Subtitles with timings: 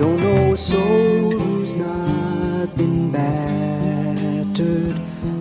[0.00, 4.96] don't know a soul who's not been battered.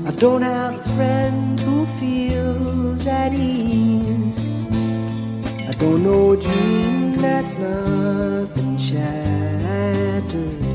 [0.06, 4.38] I don't have a friend who feels at ease.
[5.66, 10.66] I don't know a dream that's not been shattered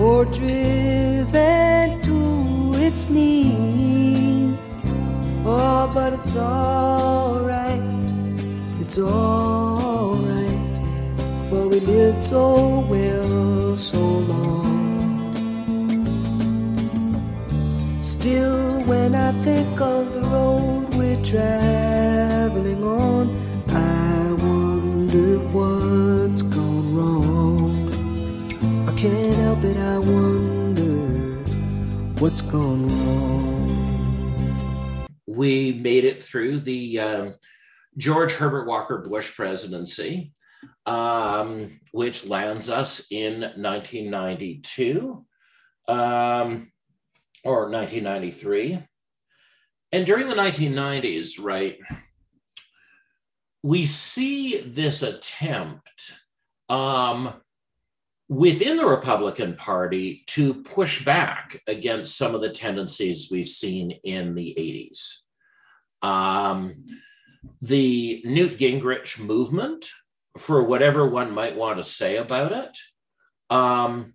[0.00, 4.58] or driven to its knees.
[5.46, 7.80] Oh, but it's alright,
[8.80, 9.61] it's alright,
[11.52, 14.72] for we lived so well so long.
[18.00, 23.24] Still, when I think of the road we're traveling on,
[23.68, 27.68] I wonder what's gone wrong.
[28.88, 30.96] I can't help it, I wonder
[32.18, 33.68] what's gone wrong.
[35.26, 37.34] We made it through the um,
[37.98, 40.32] George Herbert Walker Bush presidency,
[40.86, 45.24] um, which lands us in 1992
[45.88, 46.72] um,
[47.44, 48.82] or 1993.
[49.92, 51.78] And during the 1990s, right,
[53.62, 56.14] we see this attempt
[56.68, 57.34] um,
[58.28, 64.34] within the Republican Party to push back against some of the tendencies we've seen in
[64.34, 66.06] the 80s.
[66.06, 66.86] Um,
[67.60, 69.86] the Newt Gingrich movement,
[70.38, 72.78] for whatever one might want to say about it,
[73.50, 74.14] um,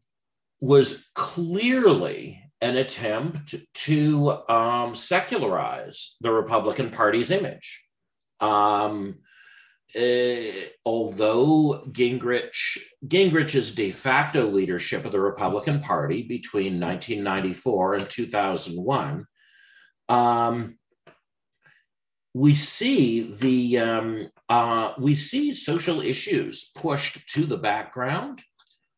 [0.60, 7.84] was clearly an attempt to um, secularize the Republican Party's image.
[8.40, 9.20] Um,
[9.96, 10.52] uh,
[10.86, 19.26] although Gingrich Gingrich's de facto leadership of the Republican Party between 1994 and 2001,
[20.10, 20.77] um,
[22.34, 28.44] we see the um, uh, we see social issues pushed to the background.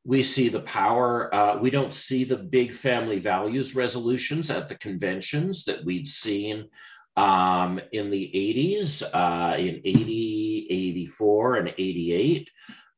[0.05, 1.33] We see the power.
[1.33, 6.69] Uh, we don't see the big family values resolutions at the conventions that we'd seen
[7.15, 12.49] um, in the 80s, uh, in 80, 84, and 88.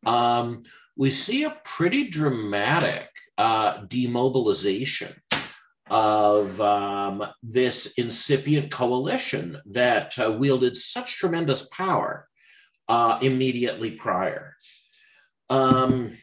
[0.05, 0.63] Um,
[0.95, 5.20] we see a pretty dramatic uh, demobilization
[5.91, 12.27] of um, this incipient coalition that uh, wielded such tremendous power
[12.87, 14.55] uh, immediately prior.
[15.49, 16.17] Um,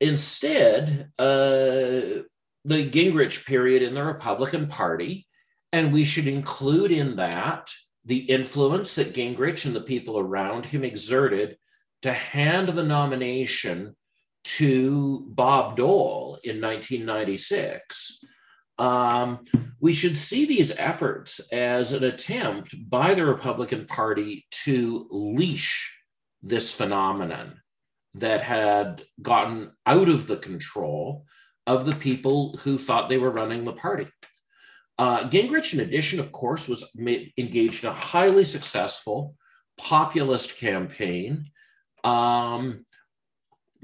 [0.00, 2.26] instead, uh,
[2.64, 5.26] the Gingrich period in the Republican Party
[5.72, 7.70] and we should include in that
[8.04, 11.58] the influence that Gingrich and the people around him exerted
[12.02, 13.94] to hand the nomination
[14.44, 18.24] to Bob Dole in 1996.
[18.78, 19.40] Um,
[19.80, 25.98] we should see these efforts as an attempt by the Republican Party to leash
[26.42, 27.60] this phenomenon
[28.14, 31.24] that had gotten out of the control
[31.66, 34.06] of the people who thought they were running the party.
[34.98, 39.34] Uh, Gingrich, in addition, of course, was made, engaged in a highly successful
[39.76, 41.50] populist campaign,
[42.02, 42.86] um,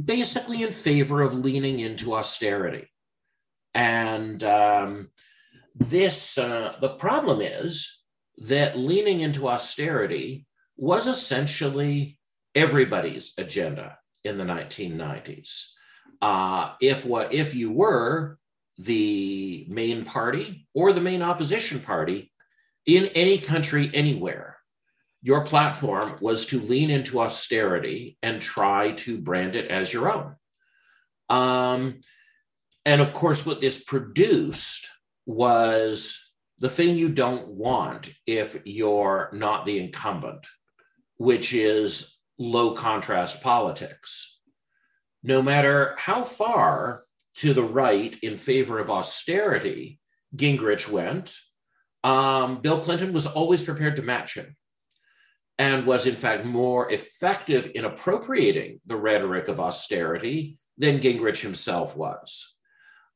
[0.02, 2.86] basically in favor of leaning into austerity.
[3.74, 5.08] And um,
[5.74, 8.04] this, uh, the problem is
[8.38, 10.46] that leaning into austerity
[10.76, 12.18] was essentially
[12.54, 15.68] everybody's agenda in the 1990s.
[16.20, 18.38] Uh, if what if you were
[18.78, 22.32] the main party or the main opposition party
[22.86, 24.56] in any country anywhere.
[25.22, 30.36] Your platform was to lean into austerity and try to brand it as your own.
[31.28, 32.00] Um,
[32.84, 34.88] and of course, what this produced
[35.26, 40.46] was the thing you don't want if you're not the incumbent,
[41.16, 44.40] which is low contrast politics.
[45.22, 47.02] No matter how far
[47.36, 50.00] to the right in favor of austerity,
[50.34, 51.36] Gingrich went,
[52.04, 54.56] um, Bill Clinton was always prepared to match him
[55.58, 61.96] and was, in fact, more effective in appropriating the rhetoric of austerity than Gingrich himself
[61.96, 62.56] was.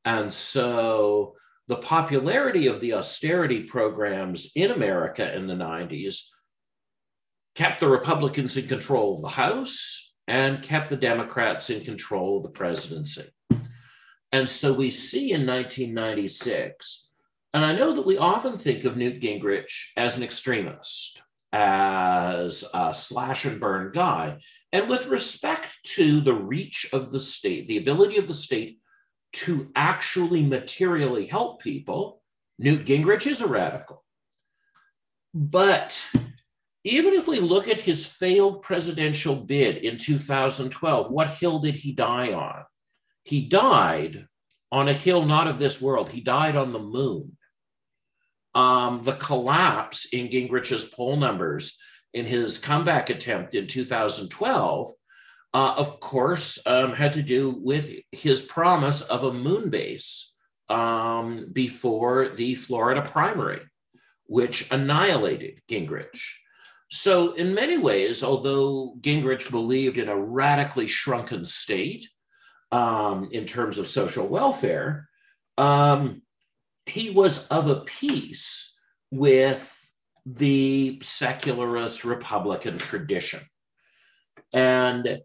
[0.07, 1.35] And so
[1.67, 6.21] the popularity of the austerity programs in America in the 90s
[7.55, 12.43] kept the Republicans in control of the House and kept the Democrats in control of
[12.43, 13.25] the presidency.
[14.31, 17.11] And so we see in 1996,
[17.53, 21.21] and I know that we often think of Newt Gingrich as an extremist,
[21.51, 24.37] as a slash and burn guy.
[24.71, 28.79] And with respect to the reach of the state, the ability of the state
[29.33, 32.21] to actually materially help people,
[32.59, 34.03] Newt Gingrich is a radical.
[35.33, 36.03] But
[36.83, 41.91] even if we look at his failed presidential bid in 2012, what hill did he
[41.91, 42.63] die on?
[43.27, 44.25] he died
[44.71, 46.09] on a hill not of this world.
[46.09, 47.37] He died on the moon.
[48.55, 51.77] Um, the collapse in Gingrich's poll numbers
[52.13, 54.91] in his comeback attempt in 2012,
[55.57, 60.37] uh, of course, um, had to do with his promise of a moon base
[60.69, 63.61] um, before the Florida primary,
[64.27, 66.21] which annihilated Gingrich.
[66.91, 72.07] So, in many ways, although Gingrich believed in a radically shrunken state
[72.71, 75.09] um, in terms of social welfare,
[75.57, 76.21] um,
[76.85, 78.79] he was of a piece
[79.09, 79.73] with
[80.23, 83.41] the secularist Republican tradition.
[84.53, 85.21] And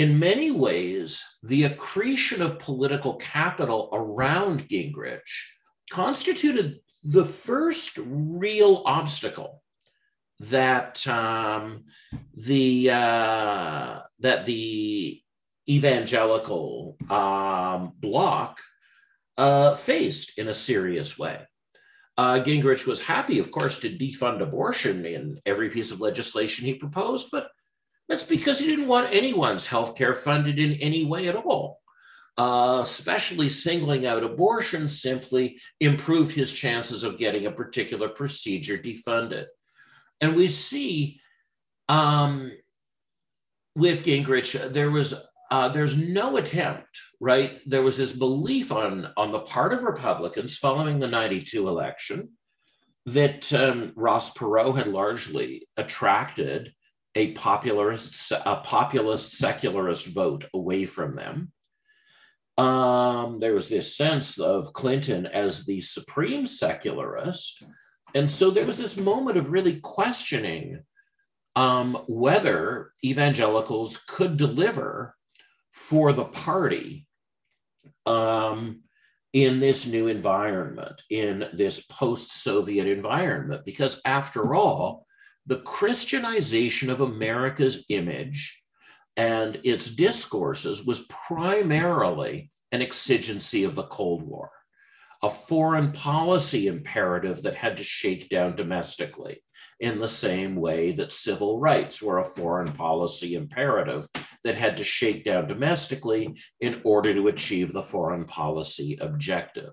[0.00, 5.44] in many ways, the accretion of political capital around Gingrich
[5.90, 9.62] constituted the first real obstacle
[10.38, 11.84] that um,
[12.34, 15.20] the uh, that the
[15.68, 17.92] evangelical um,
[19.36, 21.46] uh, faced in a serious way.
[22.16, 26.74] Uh, Gingrich was happy, of course, to defund abortion in every piece of legislation he
[26.74, 27.50] proposed, but
[28.10, 31.78] that's because he didn't want anyone's health care funded in any way at all.
[32.36, 39.46] Uh, especially singling out abortion simply improved his chances of getting a particular procedure defunded.
[40.20, 41.20] And we see
[41.88, 42.50] um,
[43.76, 45.14] with Gingrich, there was
[45.50, 47.60] uh, there's no attempt, right?
[47.66, 52.30] There was this belief on on the part of Republicans following the '92 election
[53.06, 56.72] that um, Ross Perot had largely attracted
[57.14, 61.52] a popularist, a populist secularist vote away from them.
[62.56, 67.64] Um, there was this sense of Clinton as the supreme secularist,
[68.14, 70.80] and so there was this moment of really questioning
[71.56, 75.14] um, whether evangelicals could deliver
[75.72, 77.06] for the party
[78.06, 78.82] um,
[79.32, 83.64] in this new environment, in this post Soviet environment.
[83.64, 85.06] Because after all,
[85.50, 88.62] the Christianization of America's image
[89.16, 94.52] and its discourses was primarily an exigency of the Cold War
[95.22, 99.42] a foreign policy imperative that had to shake down domestically,
[99.78, 104.06] in the same way that civil rights were a foreign policy imperative
[104.44, 109.72] that had to shake down domestically in order to achieve the foreign policy objective.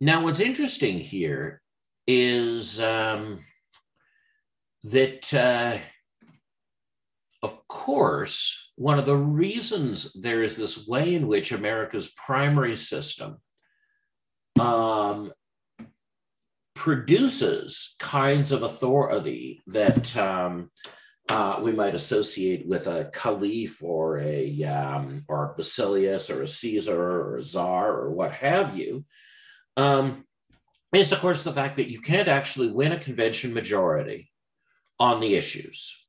[0.00, 1.60] Now, what's interesting here
[2.06, 3.40] is um,
[4.84, 5.78] that, uh,
[7.42, 13.38] of course, one of the reasons there is this way in which America's primary system
[14.60, 15.32] um,
[16.74, 20.70] produces kinds of authority that um,
[21.28, 26.48] uh, we might associate with a caliph or a um, or a Basileus or a
[26.48, 29.04] Caesar or a czar or what have you.
[29.76, 30.24] Um,
[30.92, 34.30] is of course the fact that you can't actually win a convention majority
[35.00, 36.06] on the issues,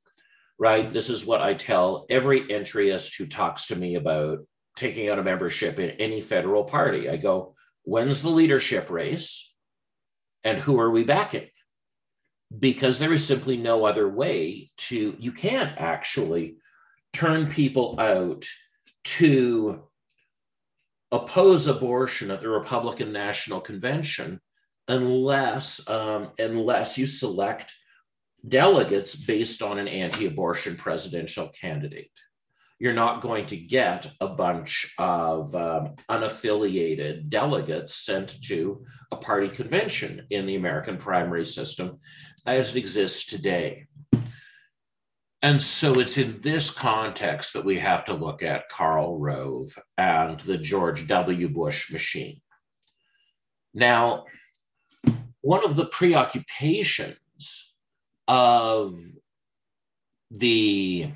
[0.57, 0.91] right?
[0.91, 4.39] This is what I tell every entryist who talks to me about
[4.75, 7.09] taking out a membership in any federal party.
[7.09, 9.53] I go, when's the leadership race
[10.43, 11.47] and who are we backing?
[12.57, 16.57] Because there is simply no other way to, you can't actually
[17.13, 18.45] turn people out
[19.03, 19.83] to
[21.11, 24.39] oppose abortion at the Republican National Convention
[24.87, 27.73] unless um, unless you select
[28.47, 32.11] delegates based on an anti-abortion presidential candidate
[32.79, 39.49] you're not going to get a bunch of um, unaffiliated delegates sent to a party
[39.49, 41.99] convention in the American primary system
[42.45, 43.85] as it exists today.
[45.41, 50.39] And so it's in this context that we have to look at Karl Rove and
[50.41, 51.49] the George W.
[51.49, 52.41] Bush machine.
[53.73, 54.25] Now,
[55.41, 57.68] one of the preoccupations
[58.29, 58.97] of
[60.29, 61.11] the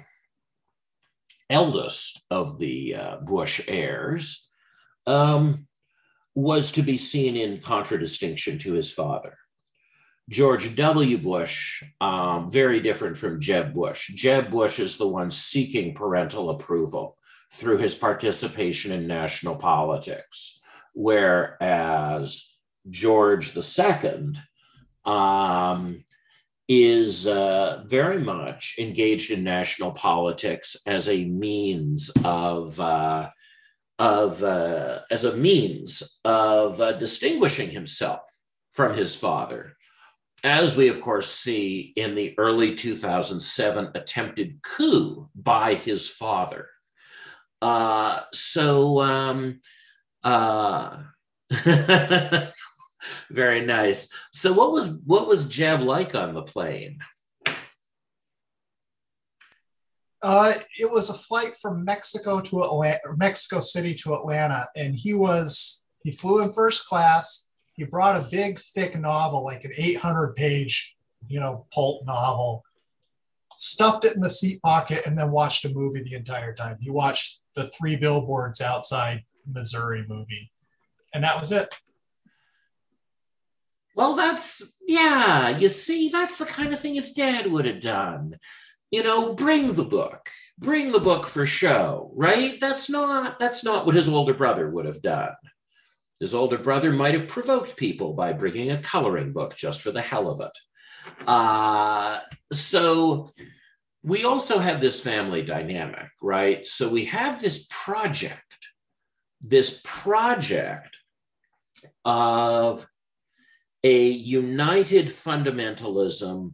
[1.50, 4.50] eldest of the uh, Bush heirs,
[5.06, 5.68] um,
[6.36, 9.38] was to be seen in contradistinction to his father.
[10.30, 11.18] George W.
[11.20, 14.10] Bush, um, very different from Jeb Bush.
[14.16, 17.18] Jeb Bush is the one seeking parental approval
[17.52, 20.60] through his participation in national politics,
[20.94, 22.56] whereas
[22.90, 24.34] George II
[25.06, 26.04] um,
[26.68, 33.30] is uh, very much engaged in national politics as a means of uh,
[34.00, 38.22] of uh, as a means of uh, distinguishing himself
[38.72, 39.76] from his father,
[40.44, 46.68] as we of course see in the early 2007 attempted coup by his father.
[47.62, 49.62] Uh, so, um,
[50.24, 50.98] uh,
[53.30, 54.10] very nice.
[54.32, 57.00] So, what was what was Jeb like on the plane?
[60.24, 65.14] Uh, it was a flight from Mexico to Atlanta, Mexico City to Atlanta, and he
[65.14, 67.50] was he flew in first class.
[67.74, 70.96] He brought a big, thick novel, like an 800 page,
[71.28, 72.64] you know, pulp novel,
[73.58, 76.78] stuffed it in the seat pocket, and then watched a movie the entire time.
[76.80, 80.52] He watched the Three Billboards Outside Missouri movie,
[81.14, 81.68] and that was it.
[83.96, 85.50] Well, that's yeah.
[85.50, 88.38] You see, that's the kind of thing his dad would have done
[88.94, 92.60] you know, bring the book, bring the book for show, right?
[92.62, 95.34] That's not that's not what his older brother would have done.
[96.20, 100.00] His older brother might have provoked people by bringing a coloring book just for the
[100.00, 101.28] hell of it.
[101.28, 102.20] Uh,
[102.52, 103.32] so
[104.04, 106.66] we also have this family dynamic, right?
[106.68, 108.70] So we have this project,
[109.42, 111.00] this project
[112.06, 112.86] of
[113.84, 116.54] a united fundamentalism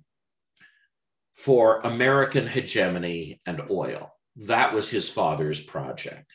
[1.34, 4.12] for American hegemony and oil.
[4.36, 6.26] That was his father's project.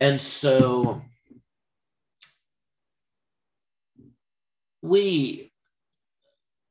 [0.00, 1.02] And so
[4.82, 5.52] we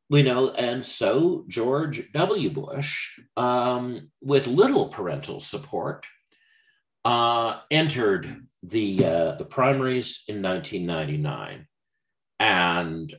[0.09, 2.49] we know, and so George W.
[2.49, 6.05] Bush, um, with little parental support,
[7.05, 11.65] uh, entered the uh, the primaries in 1999,
[12.41, 13.13] and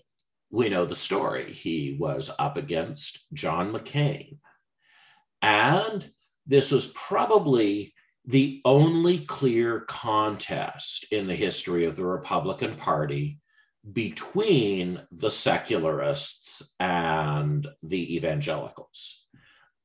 [0.50, 1.52] we know the story.
[1.52, 4.38] He was up against John McCain.
[5.40, 6.10] And
[6.44, 13.38] this was probably the only clear contest in the history of the Republican Party
[13.92, 19.24] between the secularists and the evangelicals.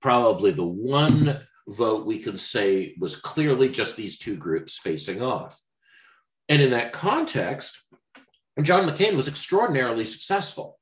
[0.01, 5.59] Probably the one vote we can say was clearly just these two groups facing off.
[6.49, 7.77] And in that context,
[8.57, 10.79] and John McCain was extraordinarily successful,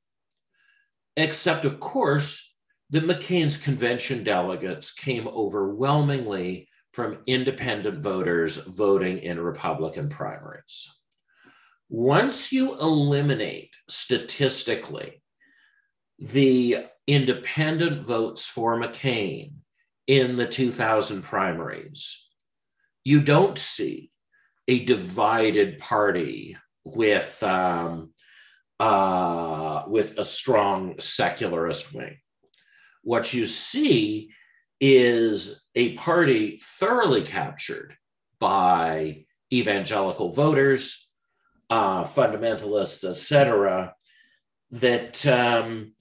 [1.16, 2.56] except, of course,
[2.90, 10.88] that McCain's convention delegates came overwhelmingly from independent voters voting in Republican primaries.
[11.90, 15.22] Once you eliminate statistically
[16.18, 19.52] the independent votes for McCain
[20.06, 22.30] in the 2000 primaries,
[23.04, 24.10] you don't see
[24.66, 26.56] a divided party
[26.94, 28.12] with um,
[28.78, 32.18] uh, with a strong secularist wing.
[33.02, 34.30] What you see
[34.80, 37.96] is a party thoroughly captured
[38.38, 41.10] by evangelical voters,
[41.70, 43.94] uh, fundamentalists, etc.,
[44.70, 45.92] that um,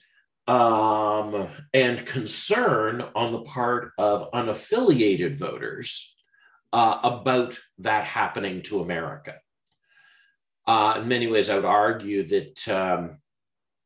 [0.47, 6.15] um, and concern on the part of unaffiliated voters
[6.73, 9.35] uh, about that happening to America.
[10.67, 13.17] Uh, in many ways, I would argue that um,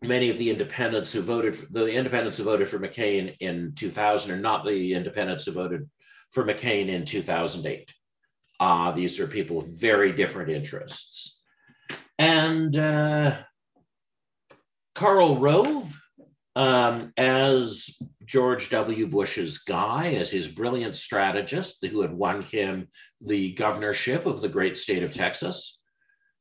[0.01, 4.31] many of the independents who voted for, the independents who voted for McCain in 2000
[4.31, 5.89] are not the independents who voted
[6.31, 7.93] for McCain in 2008.
[8.59, 11.41] Uh, these are people with very different interests.
[12.17, 13.38] And uh,
[14.95, 15.98] Karl Rove,
[16.55, 19.07] um, as George W.
[19.07, 22.89] Bush's guy, as his brilliant strategist who had won him
[23.21, 25.78] the governorship of the great state of Texas,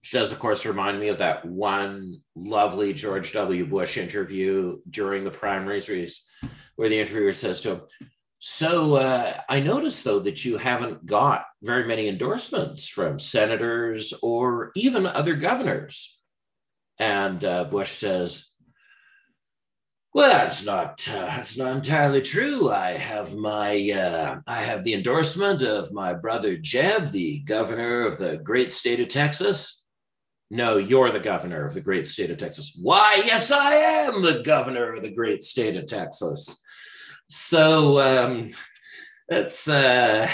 [0.01, 3.67] which does, of course, remind me of that one lovely George W.
[3.67, 6.07] Bush interview during the primaries where,
[6.77, 7.81] where the interviewer says to him,
[8.39, 14.71] So uh, I noticed, though, that you haven't got very many endorsements from senators or
[14.77, 16.21] even other governors.
[17.01, 18.49] And uh, Bush says,
[20.15, 22.71] well, that's not uh, that's not entirely true.
[22.71, 28.19] I have my uh, I have the endorsement of my brother Jeb, the governor of
[28.19, 29.78] the great state of Texas,
[30.51, 32.77] no, you're the governor of the great state of Texas.
[32.81, 36.65] Why, yes, I am the governor of the great state of Texas.
[37.29, 38.51] So um,
[39.29, 40.31] that's uh,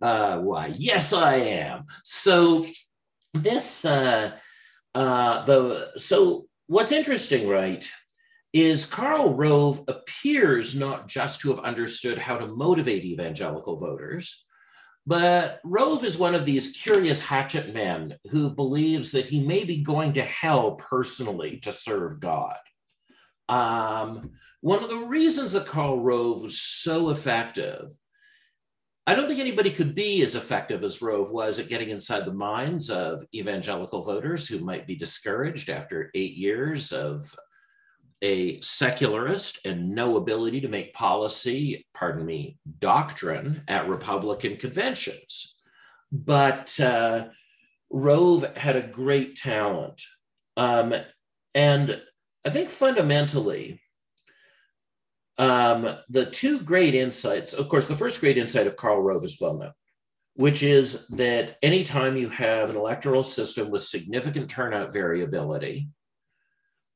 [0.00, 1.84] uh, why, yes, I am.
[2.02, 2.64] So
[3.34, 4.32] this, uh,
[4.94, 7.88] uh, the so what's interesting, right,
[8.52, 14.44] is Karl Rove appears not just to have understood how to motivate evangelical voters,
[15.06, 19.78] but Rove is one of these curious hatchet men who believes that he may be
[19.78, 22.56] going to hell personally to serve God.
[23.48, 24.30] Um,
[24.60, 27.90] one of the reasons that Karl Rove was so effective,
[29.04, 32.32] I don't think anybody could be as effective as Rove was at getting inside the
[32.32, 37.34] minds of evangelical voters who might be discouraged after eight years of
[38.22, 45.60] a secularist and no ability to make policy, pardon me, doctrine at Republican conventions.
[46.12, 47.26] but uh,
[47.90, 50.02] Rove had a great talent.
[50.56, 50.94] Um,
[51.54, 52.02] and
[52.44, 53.80] I think fundamentally,
[55.38, 59.38] um, the two great insights, of course, the first great insight of Karl Rove is
[59.40, 59.72] well known,
[60.34, 65.88] which is that anytime you have an electoral system with significant turnout variability,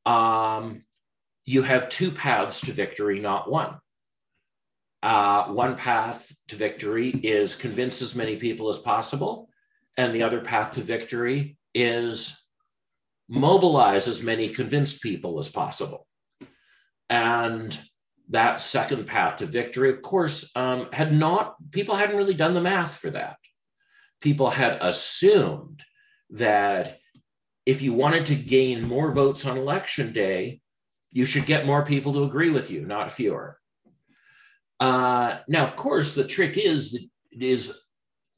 [0.05, 0.79] um,
[1.47, 3.79] you have two paths to victory, not one.
[5.03, 9.49] Uh, one path to victory is convince as many people as possible,
[9.97, 12.43] and the other path to victory is
[13.29, 16.07] mobilize as many convinced people as possible.
[17.09, 17.79] And
[18.31, 22.61] that second path to victory, of course, um, had not, people hadn't really done the
[22.61, 23.37] math for that.
[24.21, 25.85] People had assumed
[26.31, 26.99] that
[27.65, 30.61] if you wanted to gain more votes on election day,
[31.17, 33.59] you should get more people to agree with you, not fewer.
[34.79, 37.63] Uh, now, of course, the trick is is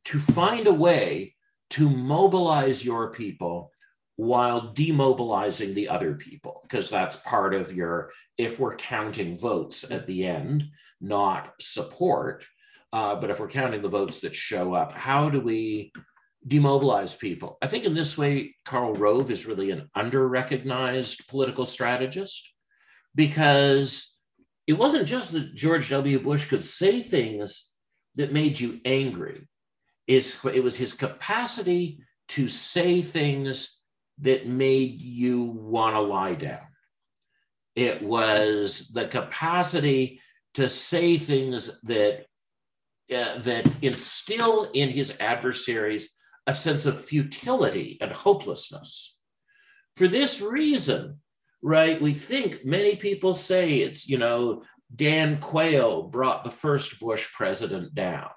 [0.04, 1.34] to find a way
[1.70, 3.72] to mobilize your people
[4.14, 10.06] while demobilizing the other people, because that's part of your, if we're counting votes at
[10.06, 10.64] the end,
[11.00, 12.46] not support,
[12.92, 15.92] uh, but if we're counting the votes that show up, how do we
[16.46, 17.58] demobilize people?
[17.60, 22.54] I think in this way, Karl Rove is really an under recognized political strategist
[23.14, 24.18] because
[24.66, 26.20] it wasn't just that George W.
[26.20, 27.72] Bush could say things
[28.16, 29.48] that made you angry.
[30.06, 33.82] It's, it was his capacity to say things
[34.20, 36.66] that made you want to lie down.
[37.74, 40.20] It was the capacity
[40.54, 42.26] to say things that
[43.10, 46.14] uh, that instill in his adversaries
[46.46, 49.18] a sense of futility and hopelessness.
[49.96, 51.20] For this reason,
[51.62, 54.62] right, we think many people say it's, you know,
[54.94, 58.30] Dan Quayle brought the first Bush president down.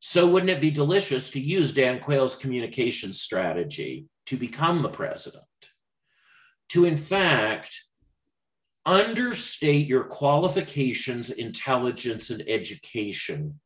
[0.00, 5.44] So wouldn't it be delicious to use Dan Quayle's communication strategy to become the president,
[6.70, 7.80] to in fact
[8.84, 13.58] understate your qualifications, intelligence, and education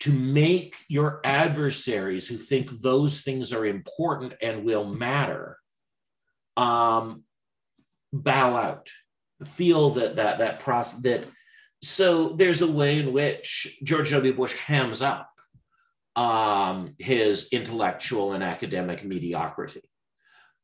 [0.00, 5.56] to make your adversaries who think those things are important and will matter
[6.56, 7.22] um,
[8.12, 8.88] bow out,
[9.44, 11.26] feel that that that process that.
[11.84, 14.32] So there's a way in which George W.
[14.32, 15.28] Bush hams up
[16.14, 19.82] um, his intellectual and academic mediocrity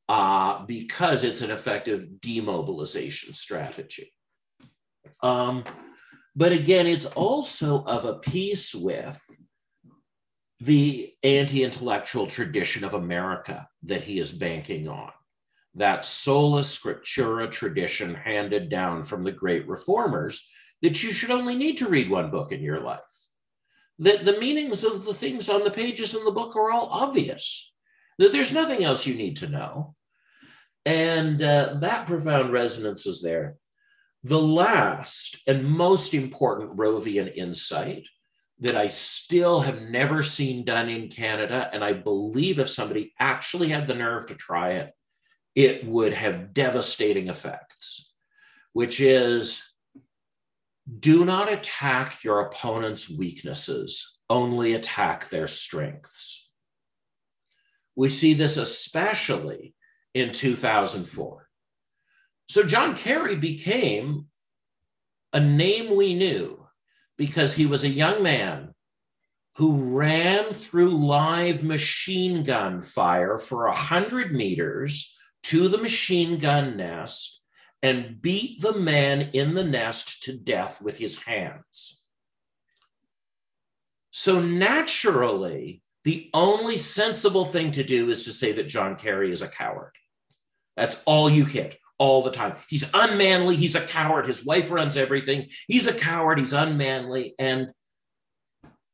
[0.09, 4.13] uh, because it's an effective demobilization strategy.
[5.23, 5.65] Um,
[6.37, 9.21] but again, it's also of a piece with
[10.61, 15.11] the anti intellectual tradition of America that he is banking on.
[15.75, 20.49] That sola scriptura tradition handed down from the great reformers
[20.83, 23.01] that you should only need to read one book in your life
[23.99, 27.73] that the meanings of the things on the pages in the book are all obvious,
[28.19, 29.95] that there's nothing else you need to know.
[30.85, 33.57] And uh, that profound resonance is there.
[34.25, 38.09] The last and most important Rovian insight
[38.61, 43.69] that I still have never seen done in Canada, and I believe if somebody actually
[43.69, 44.93] had the nerve to try it,
[45.59, 48.15] it would have devastating effects,
[48.75, 49.75] which is
[51.01, 56.49] do not attack your opponent's weaknesses, only attack their strengths.
[57.97, 59.75] We see this especially
[60.15, 61.49] in 2004.
[62.49, 64.27] So John Kerry became
[65.33, 66.69] a name we knew
[67.17, 68.75] because he was a young man
[69.57, 77.45] who ran through live machine gun fire for 100 meters to the machine gun nest
[77.83, 82.03] and beat the man in the nest to death with his hands.
[84.11, 89.43] So naturally, the only sensible thing to do is to say that John Kerry is
[89.43, 89.93] a coward.
[90.77, 92.55] That's all you get all the time.
[92.69, 93.57] He's unmanly.
[93.57, 94.27] He's a coward.
[94.27, 95.49] His wife runs everything.
[95.67, 96.39] He's a coward.
[96.39, 97.35] He's unmanly.
[97.39, 97.69] And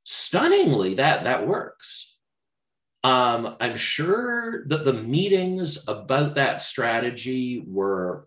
[0.05, 2.14] stunningly, that, that works.
[3.05, 8.27] Um, I'm sure that the meetings about that strategy were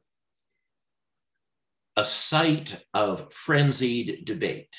[1.95, 4.75] a site of frenzied debate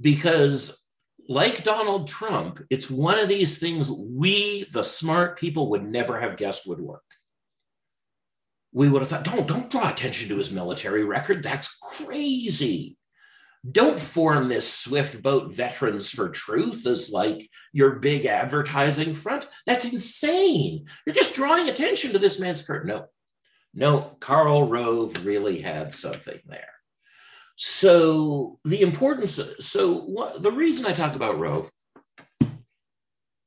[0.00, 0.86] because
[1.28, 6.36] like Donald Trump, it's one of these things we, the smart people, would never have
[6.36, 7.02] guessed would work.
[8.72, 11.44] We would have thought, don't, don't draw attention to his military record.
[11.44, 12.95] That's crazy.
[13.72, 19.46] Don't form this swift boat veterans for truth as like your big advertising front.
[19.66, 20.86] That's insane.
[21.04, 22.88] You're just drawing attention to this man's curtain.
[22.88, 23.06] No,
[23.74, 26.72] no, Karl Rove really had something there.
[27.56, 31.70] So the importance, so what, the reason I talk about Rove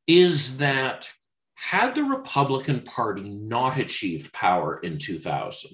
[0.07, 1.09] is that
[1.53, 5.71] had the Republican Party not achieved power in 2000,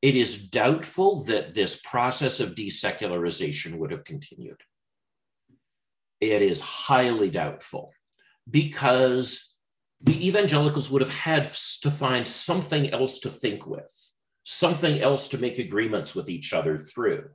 [0.00, 4.60] it is doubtful that this process of desecularization would have continued.
[6.20, 7.92] It is highly doubtful
[8.48, 9.56] because
[10.00, 11.44] the evangelicals would have had
[11.82, 13.92] to find something else to think with,
[14.44, 17.28] something else to make agreements with each other through.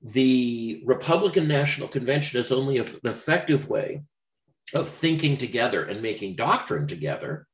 [0.00, 4.02] The Republican National Convention is only an effective way
[4.74, 7.46] of thinking together and making doctrine together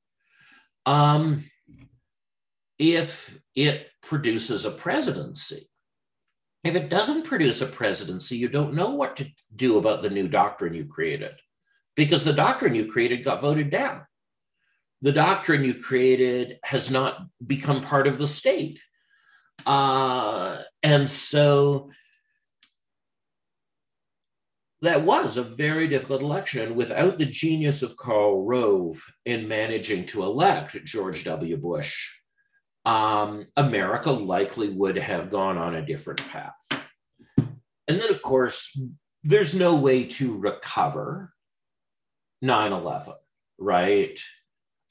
[0.85, 1.44] um,
[2.79, 5.69] if it produces a presidency.
[6.65, 10.29] If it doesn't produce a presidency, you don't know what to do about the new
[10.29, 11.33] doctrine you created
[11.97, 14.03] because the doctrine you created got voted down.
[15.03, 18.81] The doctrine you created has not become part of the state.
[19.67, 21.91] Uh, and so
[24.83, 30.23] that was a very difficult election without the genius of Karl Rove in managing to
[30.23, 31.57] elect George W.
[31.57, 32.11] Bush.
[32.85, 36.66] Um, America likely would have gone on a different path.
[37.38, 38.79] And then, of course,
[39.23, 41.33] there's no way to recover
[42.40, 43.14] 9 11,
[43.59, 44.18] right?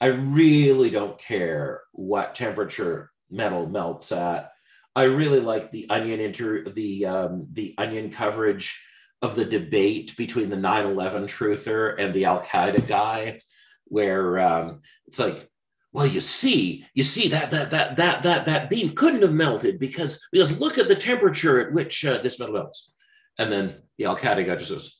[0.00, 4.50] I really don't care what temperature metal melts at.
[4.94, 8.78] I really like the onion inter the um, the onion coverage
[9.22, 13.40] of the debate between the 9-11 truther and the al-qaeda guy
[13.84, 15.48] where um, it's like
[15.92, 19.78] well you see you see that that that that that that beam couldn't have melted
[19.78, 22.92] because because look at the temperature at which uh, this metal melts.
[23.38, 24.98] And then the al-qaeda guy just says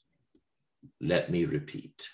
[1.00, 2.09] let me repeat.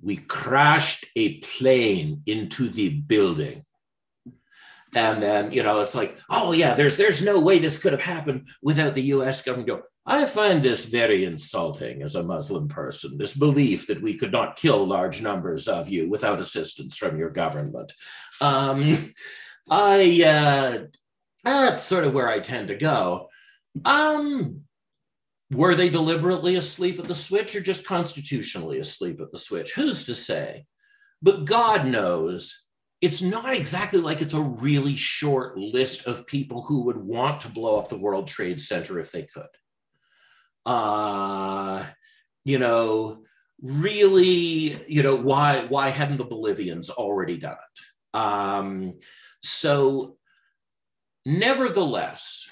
[0.00, 3.64] We crashed a plane into the building.
[4.94, 8.00] And then you know it's like oh yeah there's there's no way this could have
[8.00, 9.68] happened without the us government
[10.08, 14.54] I find this very insulting as a Muslim person, this belief that we could not
[14.54, 17.92] kill large numbers of you without assistance from your government.
[18.40, 19.12] Um,
[19.68, 20.84] I, uh,
[21.42, 23.30] that's sort of where I tend to go.
[23.84, 24.60] Um,
[25.50, 29.72] were they deliberately asleep at the switch or just constitutionally asleep at the switch?
[29.74, 30.66] Who's to say?
[31.20, 32.68] But God knows
[33.00, 37.48] it's not exactly like it's a really short list of people who would want to
[37.48, 39.48] blow up the World Trade Center if they could
[40.66, 41.84] uh,
[42.44, 43.22] you know,
[43.62, 48.18] really, you know, why why hadn't the Bolivians already done it?
[48.18, 48.98] Um,
[49.42, 50.16] so,
[51.24, 52.50] nevertheless,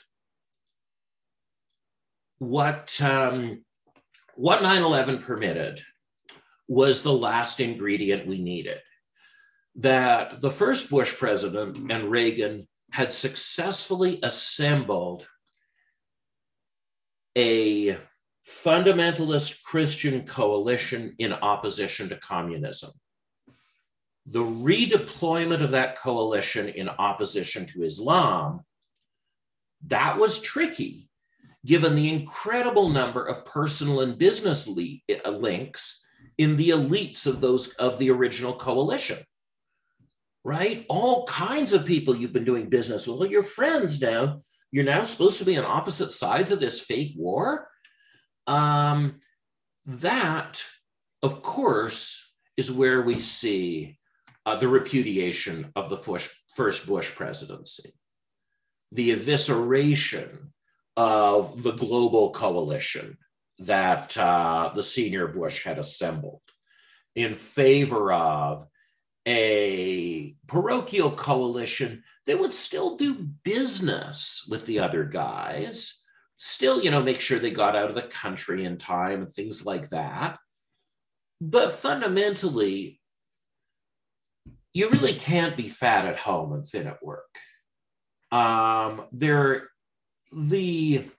[2.38, 3.64] what um,
[4.36, 5.80] what 9/11 permitted
[6.68, 8.78] was the last ingredient we needed.
[9.76, 15.26] That the first Bush president and Reagan had successfully assembled
[17.36, 17.98] a
[18.46, 22.90] fundamentalist Christian coalition in opposition to communism.
[24.26, 28.60] The redeployment of that coalition in opposition to Islam,
[29.86, 31.10] that was tricky,
[31.66, 36.04] given the incredible number of personal and business le- uh, links
[36.38, 39.18] in the elites of those of the original coalition.
[40.42, 40.84] Right?
[40.90, 44.42] All kinds of people you've been doing business with, well, your friends now
[44.74, 47.68] you're now supposed to be on opposite sides of this fake war.
[48.48, 49.20] Um,
[49.86, 50.64] that,
[51.22, 54.00] of course, is where we see
[54.44, 57.92] uh, the repudiation of the first Bush presidency,
[58.90, 60.48] the evisceration
[60.96, 63.16] of the global coalition
[63.60, 66.42] that uh, the senior Bush had assembled
[67.14, 68.66] in favor of
[69.26, 76.02] a parochial coalition they would still do business with the other guys,
[76.36, 79.66] still, you know, make sure they got out of the country in time and things
[79.66, 80.38] like that.
[81.40, 83.00] But fundamentally,
[84.72, 87.28] you really can't be fat at home and thin at work.
[88.32, 89.68] Um, there,
[90.34, 91.10] the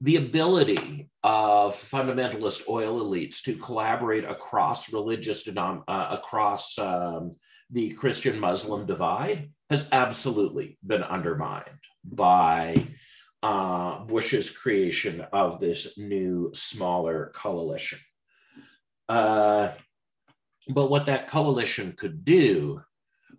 [0.00, 7.34] the ability of fundamentalist oil elites to collaborate across religious uh, across um,
[7.70, 11.66] the Christian Muslim divide has absolutely been undermined
[12.04, 12.86] by
[13.42, 17.98] uh, Bush's creation of this new, smaller coalition.
[19.08, 19.70] Uh,
[20.68, 22.80] but what that coalition could do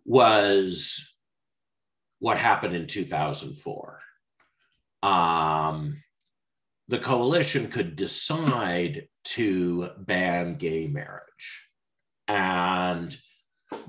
[0.06, 1.18] was
[2.20, 4.00] what happened in 2004.
[5.02, 5.98] Um,
[6.90, 11.70] the coalition could decide to ban gay marriage.
[12.28, 13.16] And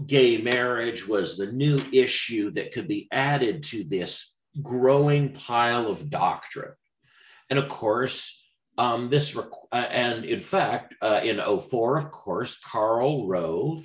[0.07, 6.11] gay marriage was the new issue that could be added to this growing pile of
[6.11, 6.75] doctrine.
[7.49, 8.37] And of course,
[8.79, 13.81] Um, this uh, and in fact, uh, in 04, of course, Karl Rove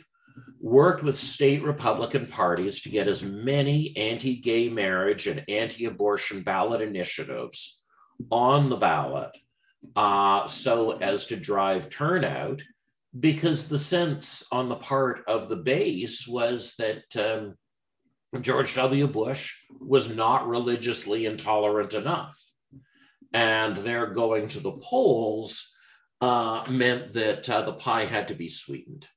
[0.62, 7.85] worked with state Republican parties to get as many anti-gay marriage and anti-abortion ballot initiatives
[8.32, 9.36] on the ballot
[9.96, 12.62] uh, so as to drive turnout
[13.18, 17.56] because the sense on the part of the base was that um,
[18.42, 19.08] George W.
[19.08, 22.38] Bush was not religiously intolerant enough.
[23.34, 25.74] And their going to the polls
[26.22, 29.08] uh, meant that uh, the pie had to be sweetened.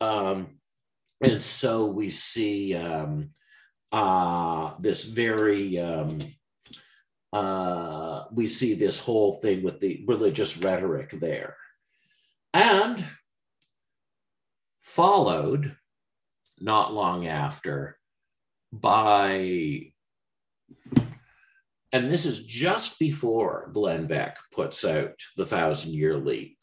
[0.00, 0.58] Um,
[1.20, 3.30] and so we see um,
[3.92, 6.18] uh, this very, um,
[7.32, 11.56] uh, we see this whole thing with the religious rhetoric there.
[12.54, 13.04] And
[14.80, 15.76] followed
[16.58, 17.98] not long after
[18.72, 19.92] by,
[21.92, 26.56] and this is just before Glenn Beck puts out The Thousand Year Leap.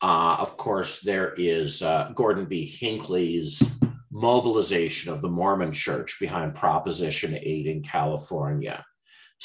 [0.00, 2.64] Uh, of course, there is uh, Gordon B.
[2.64, 3.62] Hinckley's
[4.10, 8.84] mobilization of the Mormon church behind Proposition 8 in California,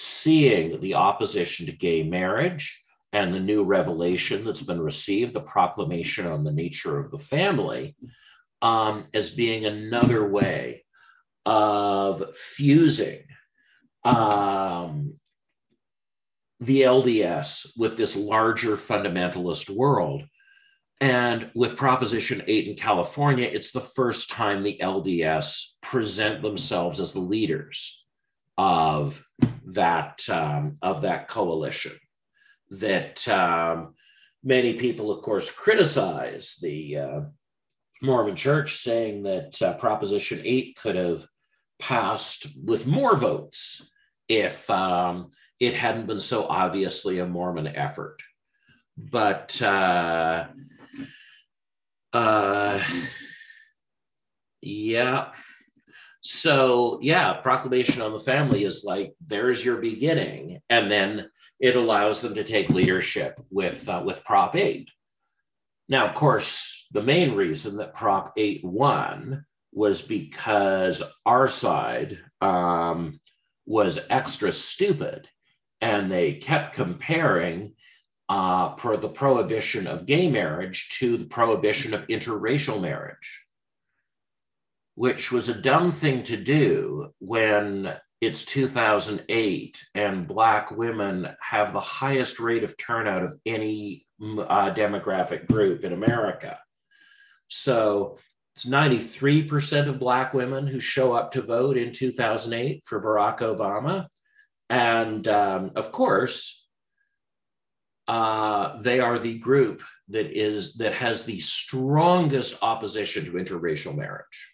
[0.02, 6.26] seeing the opposition to gay marriage and the new revelation that's been received, the proclamation
[6.26, 7.98] on the nature of the family,
[8.62, 10.86] um, as being another way
[11.46, 13.24] of fusing
[14.06, 15.16] um,
[16.62, 20.24] the LDS with this larger fundamentalist world.
[21.02, 27.12] And with Proposition 8 in California, it's the first time the LDS present themselves as
[27.12, 28.06] the leaders
[28.58, 29.26] of
[29.74, 31.94] that, um, of that coalition.
[32.72, 33.96] That um,
[34.44, 37.22] many people, of course, criticize the uh,
[38.02, 41.26] Mormon Church, saying that uh, Proposition 8 could have
[41.80, 43.92] passed with more votes
[44.28, 48.22] if um, it hadn't been so obviously a Mormon effort.
[48.98, 50.48] But uh,
[52.14, 52.84] uh,
[54.62, 55.30] yeah.
[56.22, 60.62] So, yeah, proclamation on the family is like, there's your beginning.
[60.70, 61.30] And then
[61.60, 64.90] it allows them to take leadership with, uh, with Prop 8.
[65.88, 73.20] Now, of course, the main reason that Prop 8 won was because our side um,
[73.66, 75.28] was extra stupid
[75.82, 77.76] and they kept comparing
[78.28, 83.46] uh, the prohibition of gay marriage to the prohibition of interracial marriage,
[85.00, 91.80] which was a dumb thing to do when it's 2008 and Black women have the
[91.80, 96.60] highest rate of turnout of any uh, demographic group in America.
[97.48, 98.18] So
[98.58, 104.08] it's 93% of Black women who show up to vote in 2008 for Barack Obama.
[104.70, 106.68] And um, of course,
[108.10, 114.49] uh, they are the group that is that has the strongest opposition to interracial marriage.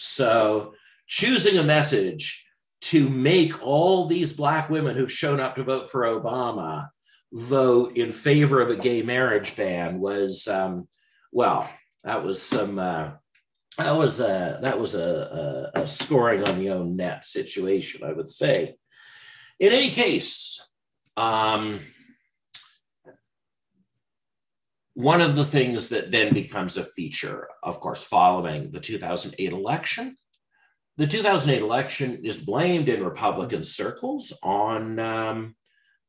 [0.00, 0.74] So
[1.08, 2.46] choosing a message
[2.80, 6.88] to make all these black women who've shown up to vote for Obama
[7.32, 10.86] vote in favor of a gay marriage ban was um,
[11.32, 11.68] well
[12.04, 13.10] that was some uh,
[13.76, 18.12] that was a that was a, a, a scoring on the own net situation, I
[18.12, 18.76] would say.
[19.58, 20.62] In any case,
[21.16, 21.80] um,
[24.98, 30.16] one of the things that then becomes a feature, of course, following the 2008 election,
[30.96, 35.54] the 2008 election is blamed in Republican circles on um,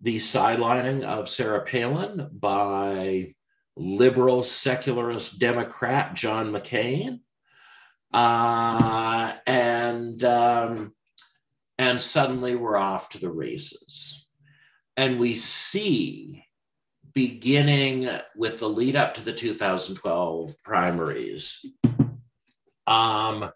[0.01, 3.35] the sidelining of Sarah Palin by
[3.77, 7.19] liberal secularist Democrat John McCain.
[8.11, 10.95] Uh, and um,
[11.77, 14.27] and suddenly we're off to the races.
[14.97, 16.43] And we see,
[17.13, 21.65] beginning with the lead up to the 2012 primaries,
[22.87, 23.49] um,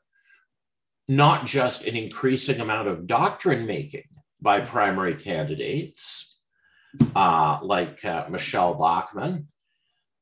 [1.08, 4.04] not just an increasing amount of doctrine making
[4.42, 6.42] by primary candidates
[7.16, 9.48] uh, like uh, Michele Bachmann,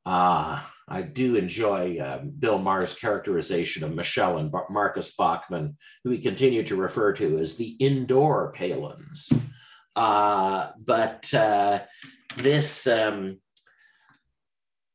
[0.06, 6.18] uh, I do enjoy uh, Bill Maher's characterization of Michele and Marcus Bachmann, who we
[6.18, 9.32] continue to refer to as the indoor Palins.
[9.96, 11.80] Uh, but uh,
[12.38, 13.40] this, um,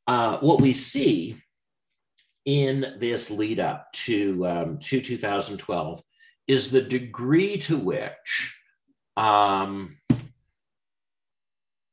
[0.06, 1.36] uh, what we see
[2.44, 6.02] in this lead up to, um, to 2012
[6.46, 8.56] is the degree to which
[9.16, 9.96] um,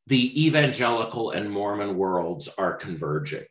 [0.07, 3.45] the evangelical and Mormon worlds are converging.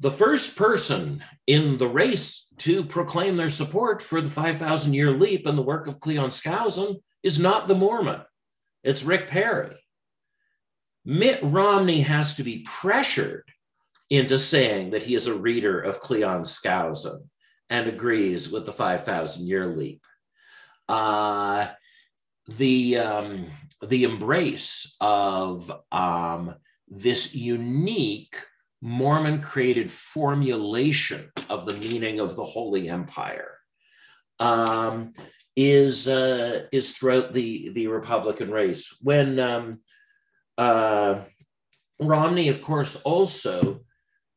[0.00, 5.46] The first person in the race to proclaim their support for the 5,000 year leap
[5.46, 8.22] and the work of Cleon Skousen is not the Mormon,
[8.84, 9.76] it's Rick Perry.
[11.04, 13.50] Mitt Romney has to be pressured
[14.10, 17.28] into saying that he is a reader of Cleon Skousen
[17.70, 20.02] and agrees with the 5,000 year leap.
[20.88, 21.68] Uh,
[22.46, 23.46] the, um,
[23.82, 26.54] the embrace of um,
[26.86, 28.36] this unique
[28.82, 33.54] Mormon created formulation of the meaning of the Holy Empire
[34.38, 35.14] um,
[35.56, 38.96] is uh, is throughout the the Republican race.
[39.02, 39.80] When um,
[40.58, 41.20] uh,
[42.00, 43.80] Romney, of course, also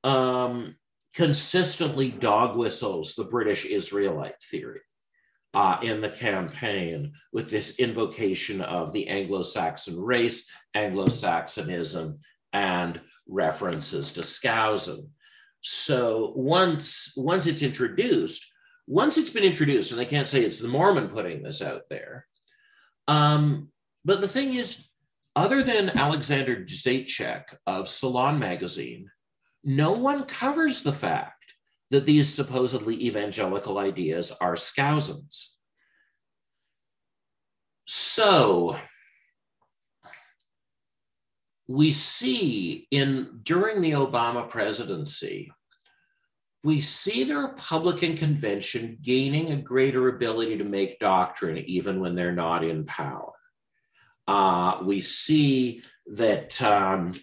[0.03, 0.75] um,
[1.15, 4.82] consistently dog whistles the British Israelite theory
[5.53, 12.19] uh, in the campaign with this invocation of the Anglo Saxon race, Anglo Saxonism,
[12.53, 15.10] and references to Skousen.
[15.62, 18.45] So once, once it's introduced,
[18.88, 22.26] once it's been introduced, and they can't say it's the Mormon putting this out there,
[23.08, 23.69] um,
[24.06, 24.88] but the thing is,
[25.36, 29.10] other than Alexander Zaitchik of Salon magazine,
[29.63, 31.54] no one covers the fact
[31.91, 35.58] that these supposedly evangelical ideas are Skousen's.
[37.86, 38.78] So
[41.67, 45.52] we see in during the Obama presidency,
[46.63, 52.31] we see the Republican convention gaining a greater ability to make doctrine even when they're
[52.31, 53.31] not in power.
[54.27, 57.13] Uh, we see that um,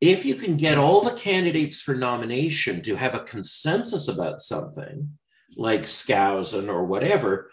[0.00, 5.18] if you can get all the candidates for nomination to have a consensus about something,
[5.56, 7.50] like Skousen or whatever,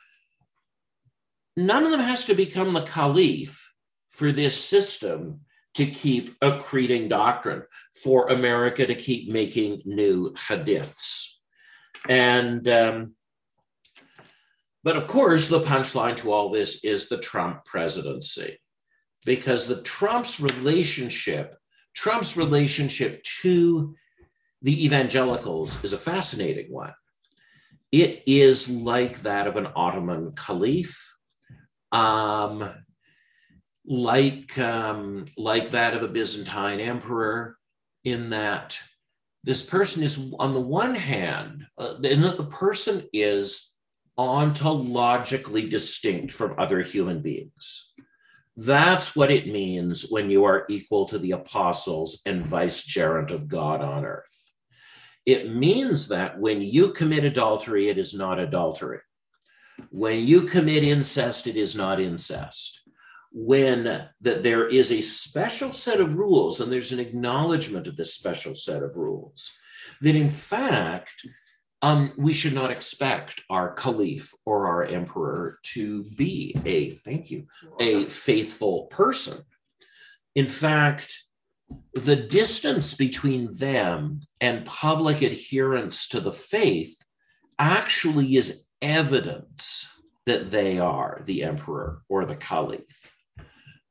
[1.58, 3.74] none of them has to become the caliph
[4.12, 5.42] for this system
[5.76, 7.64] to keep accreting doctrine,
[8.04, 11.34] for America to keep making new hadiths.
[12.08, 13.16] And, um,
[14.84, 18.58] but of course, the punchline to all this is the Trump presidency,
[19.26, 21.56] because the Trump's relationship,
[21.94, 23.96] Trump's relationship to
[24.62, 26.94] the evangelicals is a fascinating one.
[27.92, 31.16] It is like that of an Ottoman caliph.
[31.92, 32.70] Um,
[33.88, 37.58] like um, like that of a Byzantine emperor,
[38.04, 38.80] in that
[39.44, 43.78] this person is on the one hand, uh, in that the person is
[44.18, 47.94] ontologically distinct from other human beings.
[48.58, 53.82] That's what it means when you are equal to the apostles and vicegerent of God
[53.82, 54.54] on earth.
[55.26, 59.00] It means that when you commit adultery, it is not adultery.
[59.90, 62.85] When you commit incest, it is not incest
[63.38, 63.84] when
[64.22, 68.56] that there is a special set of rules and there's an acknowledgement of this special
[68.56, 69.52] set of rules
[70.00, 71.28] that in fact
[71.82, 77.46] um, we should not expect our caliph or our emperor to be a thank you
[77.82, 79.38] a faithful person.
[80.34, 81.14] In fact
[81.94, 87.04] the distance between them and public adherence to the faith
[87.60, 89.92] actually is evidence
[90.26, 93.15] that they are the emperor or the caliph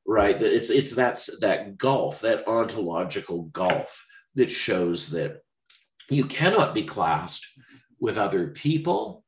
[0.06, 0.40] right?
[0.40, 5.40] It's it's that's that gulf, that ontological gulf that shows that
[6.10, 7.46] you cannot be classed
[8.00, 9.24] with other people,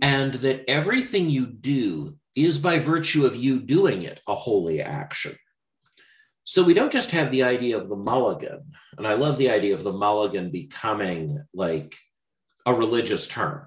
[0.00, 5.36] and that everything you do is by virtue of you doing it a holy action.
[6.44, 9.74] So we don't just have the idea of the mulligan, and I love the idea
[9.74, 11.96] of the mulligan becoming like
[12.64, 13.66] a religious term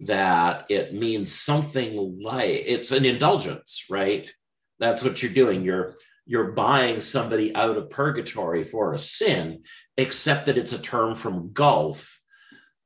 [0.00, 4.30] that it means something like it's an indulgence, right?
[4.78, 5.62] That's what you're doing.
[5.62, 5.94] You're
[6.26, 9.62] you're buying somebody out of purgatory for a sin,
[9.96, 12.20] except that it's a term from Gulf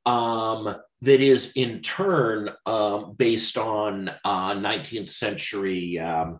[0.05, 6.37] um, that is in turn um, based on uh, 19th century um,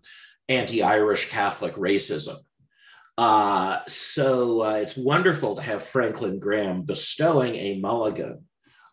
[0.47, 2.37] anti-Irish Catholic racism.
[3.17, 8.45] Uh, so uh, it's wonderful to have Franklin Graham bestowing a mulligan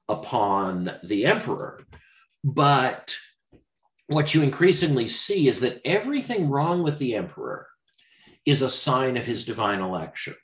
[0.09, 1.85] upon the emperor,
[2.43, 3.17] but
[4.15, 7.69] what you increasingly see is that everything wrong with the emperor
[8.45, 10.35] is a sign of his divine election.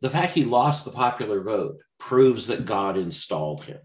[0.00, 3.78] The fact he lost the popular vote proves that God installed him.